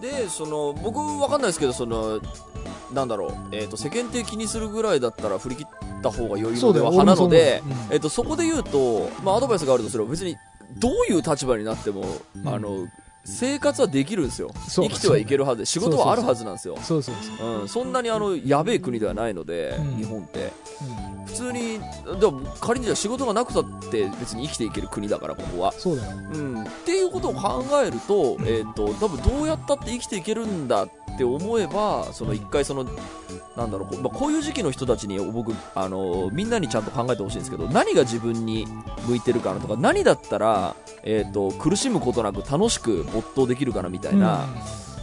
[0.00, 2.20] で、その、僕わかんないですけど、その、
[2.92, 7.86] なんだろう、えっ、と、世間体気にするぐらいだったら振り切った方が良いのでは派なので、そう思う。
[7.90, 10.36] えっ、と、そこで言うと、まあ、アドバイスがあるとすれば別に、
[10.78, 12.04] どういう立場になっても、
[12.36, 12.48] うん。
[12.48, 12.88] あの、
[13.24, 14.50] 生活はできるんですよ。
[14.68, 15.60] 生きてはいけるはず。
[15.60, 16.76] で、仕事はあるはずなんですよ。
[16.82, 17.64] そうそうそう、う。
[17.64, 19.96] ん、そんなにあの、やべえ国ではないので、うん。
[19.98, 20.52] 日本って。
[21.18, 21.24] うん。
[21.26, 21.78] 普通に、
[22.18, 25.72] でも仮にじゃあ仕事がなくたって別に生きていける国だから、ここは。
[25.72, 26.16] そうだよ。
[26.32, 32.84] うん、っていうことを考えると、えっ、と、多分どうやったって生きていけるんだって思えば、その一回その、
[33.56, 38.66] なんだろう、こうまあ、こういう時期の人たちに僕、あの、みんなにちゃんと考えてほしいんですけど、何が自分に
[39.06, 44.46] 向いてるかなとか、何だったら、えっ、と、苦しむことなく楽しく没頭できるかなみたいな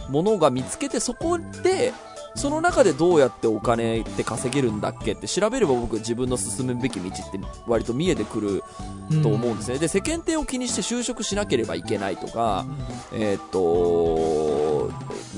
[0.08, 1.92] ものが見つけて、そこで、
[2.34, 8.62] その中でどうやってお金って稼げるんだっけって調べれば僕自分の進むべき道って割と見えてくる
[9.10, 9.22] うん。
[9.22, 9.78] と思うんですね。
[9.78, 12.66] で、世間体を気にして就職しなければいけないとか、
[13.12, 14.57] うえーっと、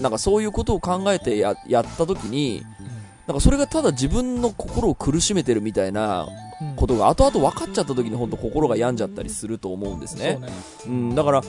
[0.00, 2.64] なんかそういうことを考えてややったときに、
[3.26, 6.28] なんかそれがただ自分の心を苦しめてるみたいな
[6.60, 10.38] うんことが後々分かっちゃったときに本当心が病んじゃったりすると思うんですね。
[10.38, 10.40] そう。
[10.40, 10.52] ね。
[10.86, 11.42] うん、だから、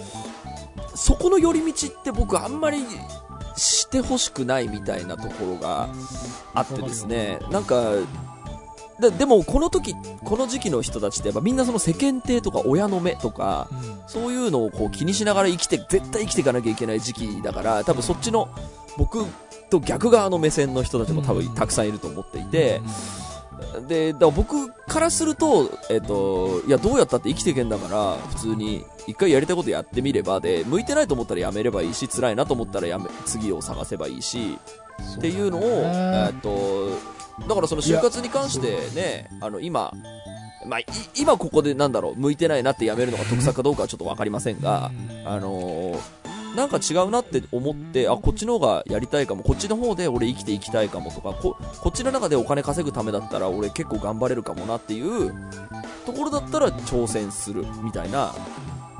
[0.95, 2.86] そこの寄り道って僕あんまり
[3.58, 5.89] してほしくないみたいなところが
[6.54, 7.93] あってですね、なんか、
[9.02, 14.02] ででもこの時、この時期の人たちってやっぱみんなその世間体とか親の目とか、うん。
[14.08, 18.49] そういうのをこう気にしながら生きて、絶対生きていかなきゃいけない時期だから、多分そっちの
[18.97, 19.26] 僕
[19.70, 22.82] と逆側の目線の人たちも多分たくさんいると思っていて、
[23.88, 34.58] で、だから僕からすると、えっ、と、いや、どうやったって生きていけんだから、普通に、一回やりたいことやってみれば、で、向いてないと思ったらやめればいいし、辛いなと思ったらやめ、次を探せばいいし、
[35.18, 36.89] っていうのを、えっ、と、
[37.48, 39.94] だからその就活に関してね、あの、今、
[40.66, 40.86] まあ、い
[41.16, 44.92] 今ここでなんだろう、向いてないなってやめるのが得策かどうかはちょっとわかりませんが、
[45.26, 46.22] あのー
[46.56, 55.34] なんか違うなって思って、あ、こっちの方がやりたいかも、こっちの方で俺生きていきたいかもとか、ここっちの中でお金稼ぐためだったら俺結構頑張れるかもなっていう
[56.06, 58.34] ところだったら挑戦するみたいな。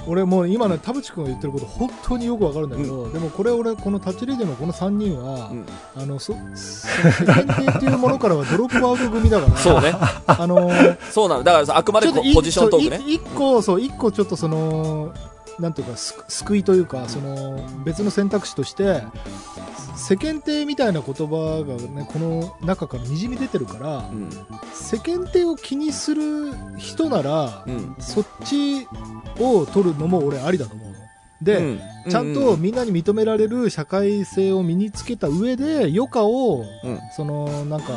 [0.08, 9.93] 俺もう今ね田淵君が言ってること本当によくわかるんだけど、でもこれ俺このタッチレディのこの3人は、うんあのそ そ世間体っていうものからはドロップアウト組だからそうね。
[10.28, 10.72] あの
[11.12, 11.43] そうなの。
[11.43, 15.12] だからさあくまでポジショントークね一個そう一個ちょっとその
[15.60, 19.04] なんていうかす救いというかその別の選択肢として
[19.95, 24.30] 世間体みたいな言葉がねこの中からにじみ出てるからうん。
[24.74, 27.95] 世間体を気にする人なら、うん。
[27.99, 28.88] そっち
[29.39, 30.91] を取るのも俺ありだと思うの。
[31.42, 37.94] で、うんちゃんとみんなに認められる社会性を身につけた上で余暇をうんそのなんか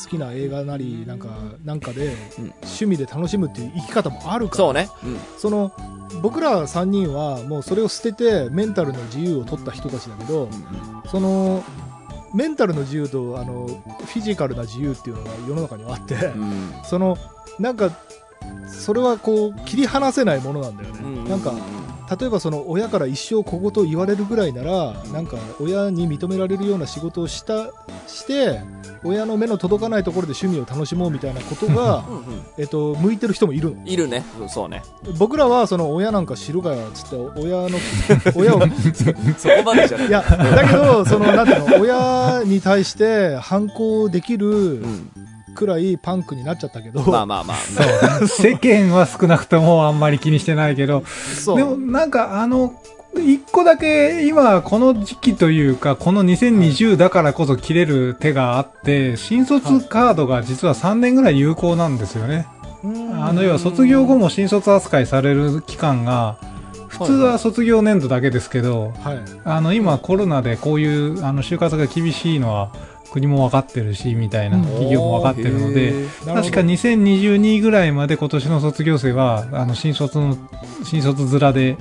[0.00, 1.28] 好きな映画なりなんか
[1.64, 4.88] なんかでうん趣味で楽しむっていう生き方もあるからそうね。
[5.02, 5.18] うん。
[5.38, 5.72] その
[6.22, 10.48] 僕ら3人はもうそれを捨ててメンタルの自由を取った人たちだけど
[11.10, 11.64] その
[12.32, 16.72] メンタルの自由とあのフィジカルな自由っていうのが世の中にはあって、うん。
[16.84, 17.18] その
[17.58, 17.90] なんか
[18.68, 21.24] それはこう切り離せないものなんだよね、うん。
[21.24, 21.52] なんか
[22.18, 27.70] 例えばその親から一生小言を言われるぐらいならなんか親に認められるような仕事をした
[28.06, 28.60] して
[29.04, 32.04] 親の目の届かないところで趣味を楽しもうみたいなことが。
[32.56, 34.24] えっと向いてる人もいるのいるね。
[34.40, 34.82] うんそうね。
[35.18, 37.78] 僕らはその親なんか知るかよっつって親の
[38.34, 38.60] 親を
[39.36, 40.10] そこまでじゃないい。
[40.10, 45.10] やだけどそのなんていうの親に対して反抗できるうん。
[45.58, 48.26] くらいパンクになっちゃったけど、まあまあまあ。
[48.28, 51.56] 世間は少なくともあんまり気にしてないけど、そう。
[51.56, 52.80] でもなんかあの、
[53.16, 62.46] 一個だけ今この時期というか、この2020だからこそ切れる手があって、新卒カードが実は3年ぐらい有効なんですよね。
[62.84, 66.38] うんあの要は卒業後も新卒扱いされる期間が、
[66.86, 69.18] 普通は卒業年度だけですけど、はい。
[69.44, 72.70] あの今コロナでこういうあの就活が厳しいのは
[73.10, 74.64] 国も分かってるし、みたいなうん。
[74.64, 75.92] 企業も分かってるので、
[76.24, 80.36] 確か2022ぐらいまで今年の卒業生は、あの、新卒の、
[80.84, 81.76] 新卒面で、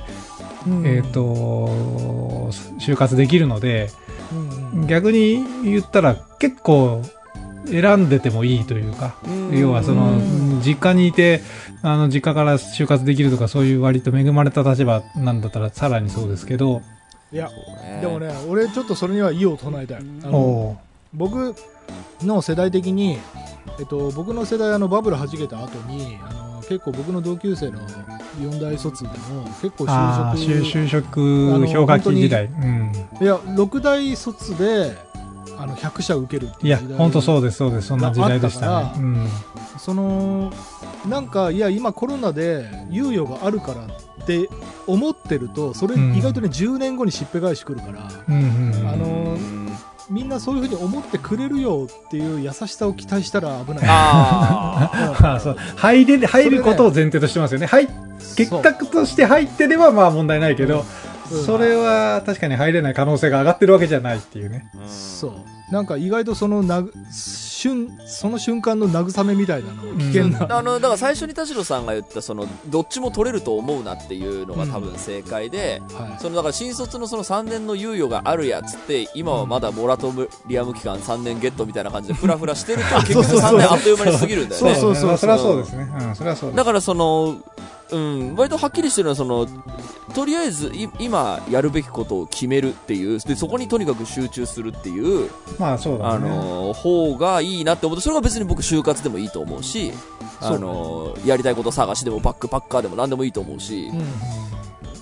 [0.65, 0.85] うん。
[0.85, 2.49] えっ、と、
[2.79, 3.89] 就活できるので、
[4.31, 4.87] うんうん。
[4.87, 7.01] 逆に言ったら結構、
[7.69, 9.59] 選んでてもいいというか、うん。
[9.59, 10.19] 要はその、
[10.61, 11.41] 実家にいて、
[11.81, 16.81] あの、実家から就活できるとか、そういう割と恵まれた立場なんだったら、さらにそうですけど、
[17.31, 17.49] いや、
[17.83, 19.97] ねでもね、俺ちょっとそれには異を唱えたい。
[20.23, 20.79] あの
[21.13, 21.55] 僕
[22.21, 23.17] の世代的に、
[23.79, 27.79] えっと、僕の世代あのバブル弾けた後にあの結構僕の同級生の
[28.39, 29.15] 4大卒でも
[29.61, 32.45] 結構就就職就職氷河期時代。
[32.45, 32.91] うん。
[33.21, 34.95] いや6大卒で
[35.57, 37.87] あの100社受けるっていや本当そうです、そうです。
[37.87, 39.27] そんな時代でしたねうん。
[39.79, 40.51] その
[41.07, 44.49] なんかいや今コロナで猶予があるからって
[44.85, 48.87] 思ってるとそれうん意外とね、10年後にしっぺ返し来るからうんうんうん。
[48.89, 53.83] あのーみんなそういうふうに思ってくれるよっていう優しさを期待したら危ない。
[53.85, 57.67] あそう入れ入ることを前提としてますよね。
[57.67, 57.87] はい、
[58.35, 60.85] 結果として入ってればまあ問題ないけど、うん
[61.29, 64.71] それは確かに入れない可能性が上がってるわけじゃないっていうね。
[64.75, 64.87] あ。
[64.87, 65.73] そう。
[65.73, 66.93] なんか意外とそのなぐ、
[67.57, 70.57] 瞬、その瞬間の慰めみたいなの、危険な。
[70.57, 76.21] あの、だから最初に田代さんが言った、その、どっちも取れると思うなっていうのが多分正解で、はい。
[76.21, 80.13] その、だから新卒のその3年の猶予があるやつって、今はまだモラト
[80.47, 84.75] リアム期間3年ゲットみたいな感じで フラフラしてると、 結局3年あっという間に過ぎるんだよね。
[84.75, 85.89] そうそうそうまあそれはそうですね。
[85.99, 86.57] うん、それはそうです。
[86.57, 87.37] だからその、
[87.91, 89.47] うん、割とはっきりしてるのはその、
[90.13, 96.27] とりあえずい今やるべきことを決めるっていう、で、そこにとにかく集中するっていう、まあそうだね。
[96.27, 99.91] あの、方がいいなって思って、それが別に僕就活でもいいと思うし、
[100.41, 104.56] あの、やりたいこと探しでもバックパッカーでも何でもいいと思うし、うん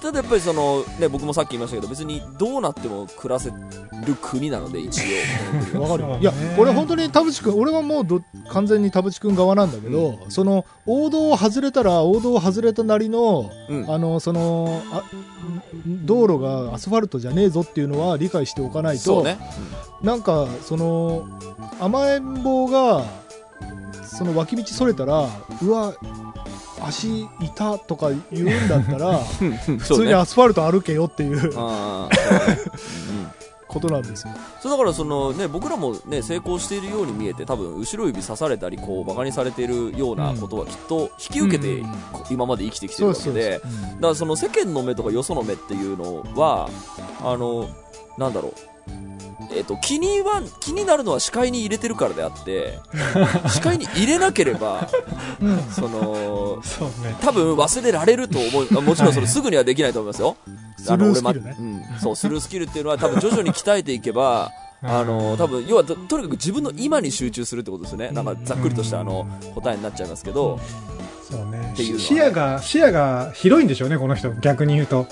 [0.06, 3.56] ただやっぱりその、ね、僕もさっき言いましたけど、別にどうなっても暮らせる
[4.22, 5.02] 国なので、一
[5.74, 5.82] 応。
[5.82, 13.92] わかるいや、俺本当に田淵君、俺はもうど完全に田淵君側なんだけど、その、王道を外れたら、王道を外れたなりの、うん。
[13.92, 15.02] あの、その、あ
[15.88, 19.40] 道路がアスファルトじゃねえぞっていうのは理解しておかないと、そうね。
[20.04, 21.26] なんか、その、
[21.80, 23.06] 甘えん坊が、
[24.04, 25.28] その脇道それたら、
[25.64, 25.96] うわ、
[26.86, 29.20] 足いたとか言うんだったら、
[29.66, 31.52] 普普通にアスファルト歩けよっていう
[33.68, 34.34] ことなんですよ。
[34.62, 41.84] そうだからそのね僕らもね成功しているように見えて多分後ろ指刺されたりこうバカにされているようなことはきっと引き受けて
[42.30, 43.60] 今まで生きてきてるわけで。
[43.60, 43.70] だか
[44.00, 46.70] らその世間の目とかよその目っていうのは
[47.24, 47.68] あの
[48.18, 48.75] なんだろう
[49.56, 52.80] えっと気には気になるのは視界に入れてるからであって
[53.50, 54.88] 視界に入れなければ
[55.42, 55.60] うん。
[55.72, 56.62] その
[57.04, 57.16] ね。
[57.22, 58.72] 多分忘れられると思う。
[58.82, 60.36] もちろんそれすぐにはできないと思いますよ。
[60.78, 61.56] スルースキルね。
[61.58, 64.52] あの俺まうん、そうスルースキルっていうのは多分徐々に鍛えていけば
[64.84, 68.10] あの多分要はととにかく自分の今に集中するってことですよね。
[68.12, 69.26] なんかざっくりとしたあの
[69.56, 70.60] 答えになっちゃいますけど。
[71.30, 71.72] そうね。
[71.74, 72.00] っていうね。
[72.00, 74.32] 視野が、視野が広いんでしょうね、この人。
[74.42, 75.08] 逆に言うと。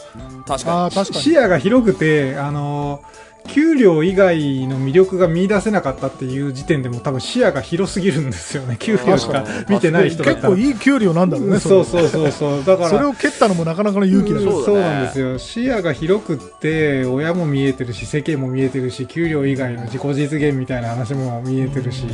[0.45, 1.05] 確かに。
[1.05, 3.01] 視野が広くて、あの、
[3.47, 8.77] 給料以外の魅力が見出せなかったっていう時点でも多分視野が広すぎるんですよね。
[8.79, 10.55] 給料しか見てない人だったら。
[10.55, 12.63] 結構いい給料なんだろうね、そうそうそうそう。
[12.65, 14.45] だから、それを蹴ったのもなかなかの勇気だね。
[14.45, 15.37] そうなんですよ。
[15.37, 22.05] 視野が広くって、親も見えてるし、世間も見えてるし、給料以外の自己実現みたいな話も見えてるし、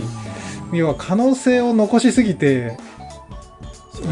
[0.74, 2.89] 要は可能性を残しすぎてい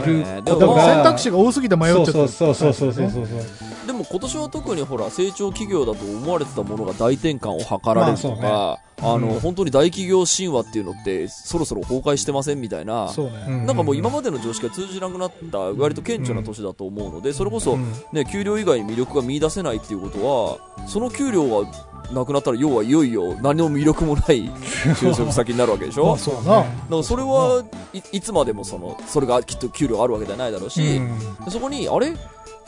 [0.06, 2.12] るねことが、でも選択肢が多すぎて迷っちゃった。
[2.12, 3.88] そうそうそうそうそうそうそう。
[3.88, 13.46] でも今年は特にほら成長企業だと思われてたものが大転換を図られるとか、まああの、うん本当に大企業神話っていうのってそろそろ崩壊してませんみたいなそうね。
[13.48, 21.70] うんなんかもう今までの常識が通じなくなった割と顕著な年だと思うのでそれこそうんね、給料以外に魅力が見出せないっていうことは、その給料が
[22.14, 24.50] なくなったら、要はいよいよ何の魅力もない
[24.96, 26.06] 就職先になるわけでしょ？
[26.08, 26.48] まあそうだな。
[26.58, 32.14] だからそれはいいつまでもその、それがきっと給料あるわけじゃないだろうし、うんそこに、あれ？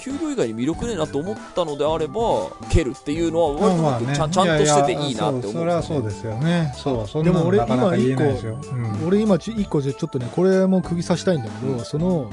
[0.02, 2.22] 給料以外に魅力ねえなと思ったのであれば、
[2.70, 6.74] 蹴るっていうのは割とまあ僕ちゃんちゃんとしてていいなって思うんそそれはそうですよね。
[6.78, 8.58] そう、そんでも俺なのなかなか言えないですよ。
[8.72, 12.30] うん俺今ち一個じゃちょっとねこれも釘刺したいんだけど、その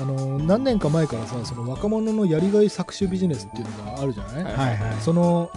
[0.00, 4.44] あの何年か前からさその若者のやりがい搾取ビジネスっていうのがあるじゃない？
[4.44, 4.78] はいはい。
[5.02, 5.50] その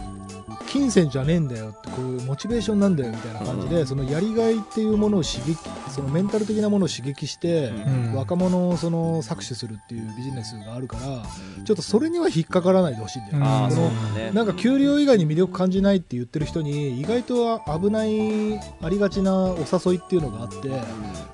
[0.76, 5.57] 金銭じゃねえんだよってこういうモチベーションなんだよみたいな感じで、そのやりがいっていうものを刺激
[5.89, 8.13] そのメンタル的なものを刺激して、うん。
[8.13, 11.23] 若者をその搾取するっていうビジネスがあるから
[11.63, 13.38] ちょっとそれには引っかからないでほしいんだよ。
[13.38, 14.32] ね、ああ、そのだね。
[14.32, 20.57] なんか給料以外に魅力感じないって言ってる人に意外と危ないありがちなお誘いっていうのがあって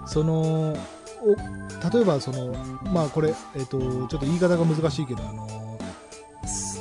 [0.05, 0.75] その
[1.23, 1.35] お
[1.93, 2.53] 例えばその
[2.91, 5.60] まあこれ、えっとちょっと言い方が難しいけどあのす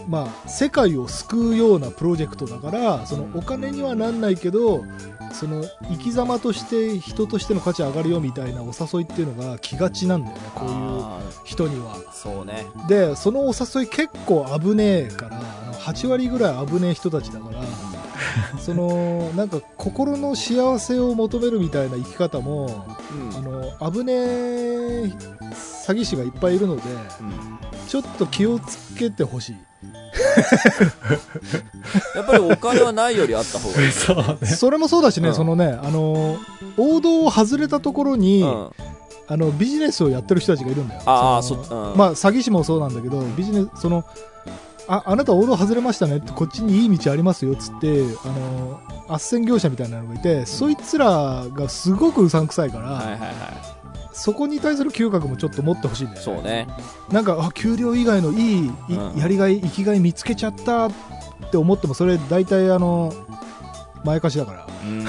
[0.08, 4.84] まあ世界を救うようなプロジェクトだからそのお金にはなんないけど
[5.32, 11.94] その生き様として人としての価値上がるよみたいなお誘いっていうのが気がちなんだよねこういうあ人には。
[11.94, 12.66] ーそうね。
[12.88, 17.62] でそのお誘い結構危ねえからあの8割ぐらい危ねえ人たちだから
[18.60, 23.40] そのなんか心の幸せを求めるみたいな生き方もうんあ
[23.86, 26.82] の危ねえ詐欺師がいっぱいいるので
[27.20, 29.56] うんちょっと気をつけてほしい
[32.14, 33.90] やっぱりお金はないよりあった方がいい。
[33.92, 34.46] そうね。
[34.46, 36.38] それもそうだしね、うんそのねあの
[36.76, 38.70] 王道を外れたところに、うん。
[39.28, 41.96] あのビジネスをやってる人たちがいるんだよああ、そのそ、うん。
[41.96, 44.04] まあ詐欺師もそうなんだけどビジネスその
[44.88, 53.30] ああなた王道外れましたねってこっちにいい道ありますよっつってあの斡旋業者みたいなのがいて、そいつらがすごくうさんくさいから、はいはいはい。
[54.20, 56.68] そこに対する嗅覚もちょっと持ってほしいんだよねそうね。
[57.10, 60.92] なんかあ給料以外のいい、いうんやりがい生きがい見つけちゃったっ
[61.50, 63.14] て思ってもそれ大体あの
[64.04, 65.06] 前かしだからうん。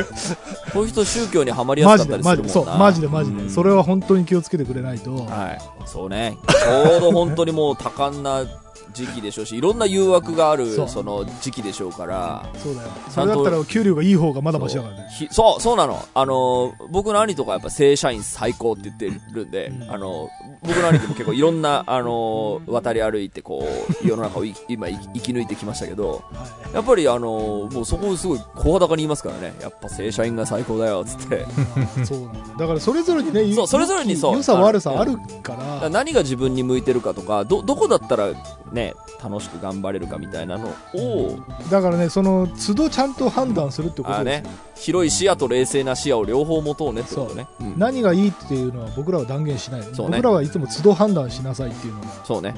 [0.72, 2.78] こういう人宗教にはまりやマジすかったでりするもんな。
[2.78, 5.58] マジでそうマジでマジで、うんそれは本当に気をつけてくれないと、はい。
[5.84, 6.38] そうね。
[6.48, 8.44] ちょうど本当にもう多感な
[8.92, 12.46] 時期でしょうし、いろんな誘惑があるその時期でしょうから。
[12.56, 16.04] そうだよそれだったら給料がいい方がまだマシだからねひそう、そうなの。
[16.14, 20.28] あの、僕の兄とかやっぱ正社員最高って言ってるんで、うんあの、
[20.62, 23.66] 僕の兄貴も結構いろんな、 あの、渡り歩いてこ
[24.02, 29.54] う、世の中をい今生き抜いてきましたけど、はいやっぱりあの、もうそこをすごい声高に言いますからね。
[29.60, 31.46] やっぱ正社員が最高だよ、つって。
[32.04, 38.28] そうなんだからそれぞれにねそうそれぞれにそう良さ悪さあるあるからだから何が自分に向いてるかとか、ど、どこだったら
[38.72, 38.77] ね、
[39.22, 41.38] 楽しく頑張れるかみたいなのを、
[41.70, 47.46] だからねその都度ちゃんと判断するってことあですね、広い視野と冷静な視野を両方持とうねってことね。
[47.60, 52.54] うん何がいいっていうのは僕らは断言しない、そうね僕らはいつも都度判断しなさいっていうのがそうね。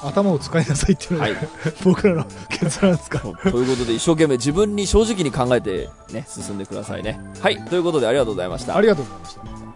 [0.00, 1.36] 頭を使いなさいっていうのが、はい。
[1.84, 7.20] 僕らの結論ですかということで、一生懸命自分に正直に考えてね、進んでくださいね。
[7.40, 7.60] はい。
[7.64, 8.76] ということで、ありがとうございました。
[8.76, 9.67] ありがとうございました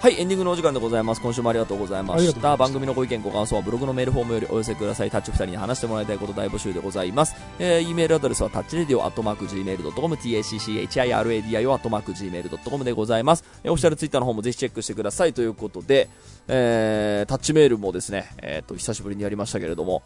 [0.00, 1.20] はい、エンディングのお時間でございます。
[1.20, 2.56] 今週もありがとうございました。
[2.56, 5.10] 番組のご意見、ご感想はブログのメールフォームよりお寄せください。
[5.10, 7.34] タッチ2人に話してもらいたいこと大募集でございます。
[7.58, 13.44] えー、e メールアドレスはタッチレディオアットマーク Gmail.com、tacchiradio アットマーク Gmail.com でございます。
[13.64, 16.08] えー、オフィシャルツイッターの方もぜひチェックしてくださいということで、
[16.46, 20.04] えー、タッチメールもですね、えっ、と、久しぶりにやりましたけれども、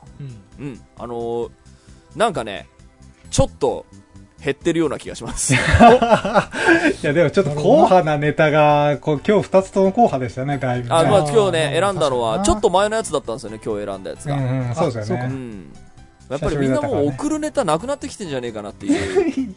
[0.59, 1.51] うんうん、あのー
[2.17, 2.69] なんかね、
[3.31, 3.87] ちょっと
[4.43, 5.55] 減ってるような気がします。
[5.55, 5.57] い
[7.03, 10.95] や、でもちょっと硬派なネタが、こう今日二つとも硬派でしたね、だいぶね。
[10.95, 14.35] あ、まあ今日ね、選んだのは、ちょっと前のやつだったんですよね、今日選んだやつが。
[14.35, 15.25] うんうん、そうですよね。
[15.31, 15.73] うん。
[16.29, 19.55] やっぱりみんなもう送るネタなくなってきてんじゃねえかなっていう。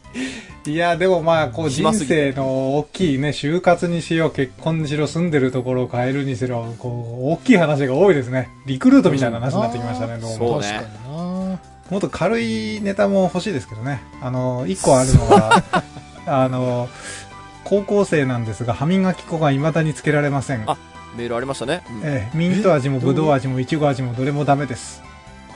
[0.69, 8.49] いや、でもまあ、こう人生の大きいね、就活にしよう、結婚にしろ、住んでるところを変えるにしろ、こう、大きい話が多いですね。
[8.65, 10.35] リクルートみたいな話になってきましたね、どうも。
[10.35, 11.34] そうね確かにな
[11.89, 14.01] もっと軽いネタも欲しいですけどね。
[14.21, 15.63] あの、一個あるのが、
[16.25, 16.89] あの、
[17.63, 20.63] 高校生なんですが、歯磨き粉が未だにつけられません。
[20.67, 20.77] あ
[21.15, 21.83] メールありましたね。
[21.89, 25.01] うんええ、ミント味もえブドウ味もイチゴ味もどれもダメです。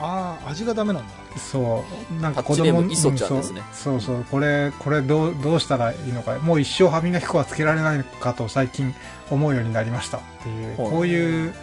[0.00, 1.84] ああ味がダメなんだそ
[2.18, 2.22] う。
[2.22, 4.24] なんか子供ムイソちゃんですねそうそうそう。
[4.30, 6.38] これ、これどう、どうしたらいいのか。
[6.38, 8.94] もう一生歯磨き粉はつけられないかと最近
[9.30, 10.18] 思うようになりました。
[10.18, 11.54] っていう、はいこういう、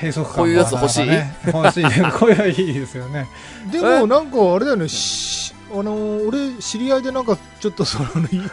[0.00, 1.08] 閉塞感こういうやつ欲しい？
[1.52, 1.84] 欲しい。
[2.18, 3.26] こういうのいいですよね。
[3.70, 4.00] でえ？
[4.00, 4.88] もなんかあれだよね。
[4.88, 5.92] しあの
[6.26, 8.06] 俺知り合いでなんかちょっとその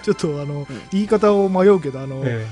[0.04, 2.46] ちょっとあの、言い方を迷うけどあの、え。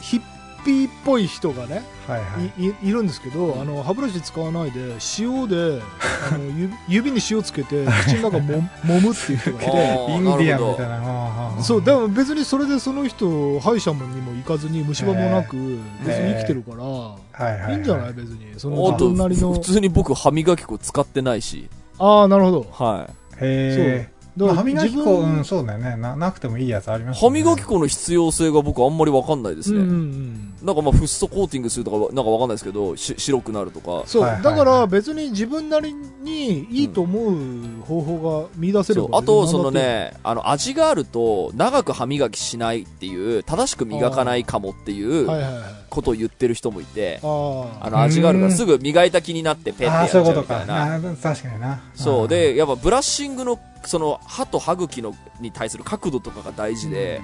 [0.00, 0.22] ヒッ
[0.66, 2.26] ピーっぽい人がねえはいは
[2.58, 2.62] い。
[2.62, 4.80] いいいるんですけどあの歯ブラシ使わないで
[5.18, 5.80] 塩で
[6.32, 11.62] あの指指に塩つけて口の中も 揉むっていう人がいあてーインディアンみたいな。
[11.62, 15.56] そうでも別にそれでその人歯医者もにも行かずに虫歯もなく
[16.04, 17.72] 別に生きてるから、はいはいはい。
[17.74, 18.12] いいんじゃない？
[18.12, 18.52] 別に。
[18.58, 19.52] その自分なりの。
[19.52, 21.68] 普通に僕歯磨き粉使ってないし。
[21.98, 22.66] ああなるほど。
[22.72, 23.08] は
[23.40, 24.15] へえ。
[24.36, 25.96] まあ歯磨き粉、うん、そうだよね。
[25.96, 27.14] な、なくてもいいやつありまい。
[27.14, 29.96] す歯磨き粉の必要性が僕あんまりわかんないですうんうんうね。
[29.96, 34.02] んなんかまあフッ素コーティングするとかなんかわかんないですけど、し白くなるとか。
[34.06, 37.34] そう、はいはいだから別に自分なりにいいと思う
[37.86, 45.28] 方法が見出せれば、そうあと、そのね、あの、味があると、長く歯磨きしないっていう、正しく磨かないかもっていう
[45.90, 50.58] ことを言ってる人もいて、ああの、味があるかうんらすぐ磨いた気になってペッてやっちゃそういうことか。
[50.58, 50.94] うみたいな。
[50.94, 51.80] あー確かにな。
[51.94, 52.28] そう。
[52.28, 53.58] で、やっぱブラッシングの、
[53.88, 57.20] その、歯と歯茎の、に対する角度とかが大事で、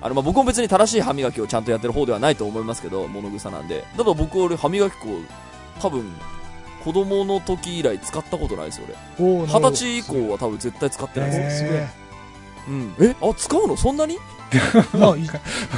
[0.00, 3.84] あの、まあ、僕も別に正しい歯磨きをちゃんとやってる方ではないと思いますけど、物草なんで。
[3.96, 5.08] だから僕、俺、歯磨き粉、
[5.80, 6.12] 多分、
[6.84, 8.86] 子供の時以来使ったことないですよ、
[9.18, 9.46] 俺。
[9.46, 11.64] 二十歳以降は多分絶対使ってないです。
[11.64, 11.88] え
[12.68, 12.94] うん。
[13.00, 13.16] え？
[13.20, 13.76] あ、使うの？
[13.76, 14.16] そんなに？
[14.98, 15.20] まあ、い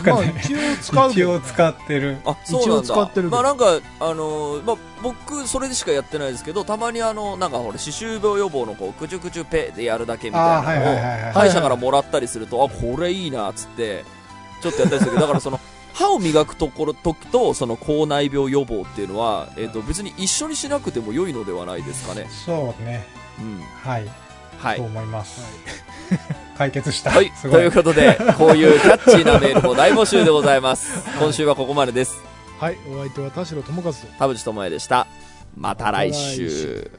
[0.04, 2.18] まあ一応使う一応使ってる。
[2.24, 2.84] あ、そうなんだ。
[2.84, 11.32] 使ってるけどまあなんか、あのーまあ僕、それでしかやってないですけど、たまにあの、なんかほら、歯周病予防のこう、くちゅくちゅペでやるだけみたいなのを、はいはいはいはい。
[11.32, 14.04] 歯医者からもらったりすると、あ、これいいな、つって、
[14.62, 15.58] ちょっとやったりするけど、 だからその、
[15.92, 22.28] 歯を磨くところ、時と、その、口内病予防っていうのは、えっ、と、別に一緒にしなくても良いのではないですかね。
[22.46, 23.06] そうね。
[23.38, 23.62] うん。
[23.82, 24.06] はい。
[24.58, 24.78] はい。
[24.78, 25.40] 思います。
[26.56, 27.10] 解決した。
[27.10, 27.32] はい。
[27.42, 27.72] という。
[27.72, 31.02] ことで、こういうキャッチーなメールも大募集でございます。
[31.18, 32.18] 今週はここまでです。
[32.58, 34.06] はい、お相手は田代智和と。
[34.18, 35.06] 田淵智也でした。
[35.56, 36.90] また来また来週。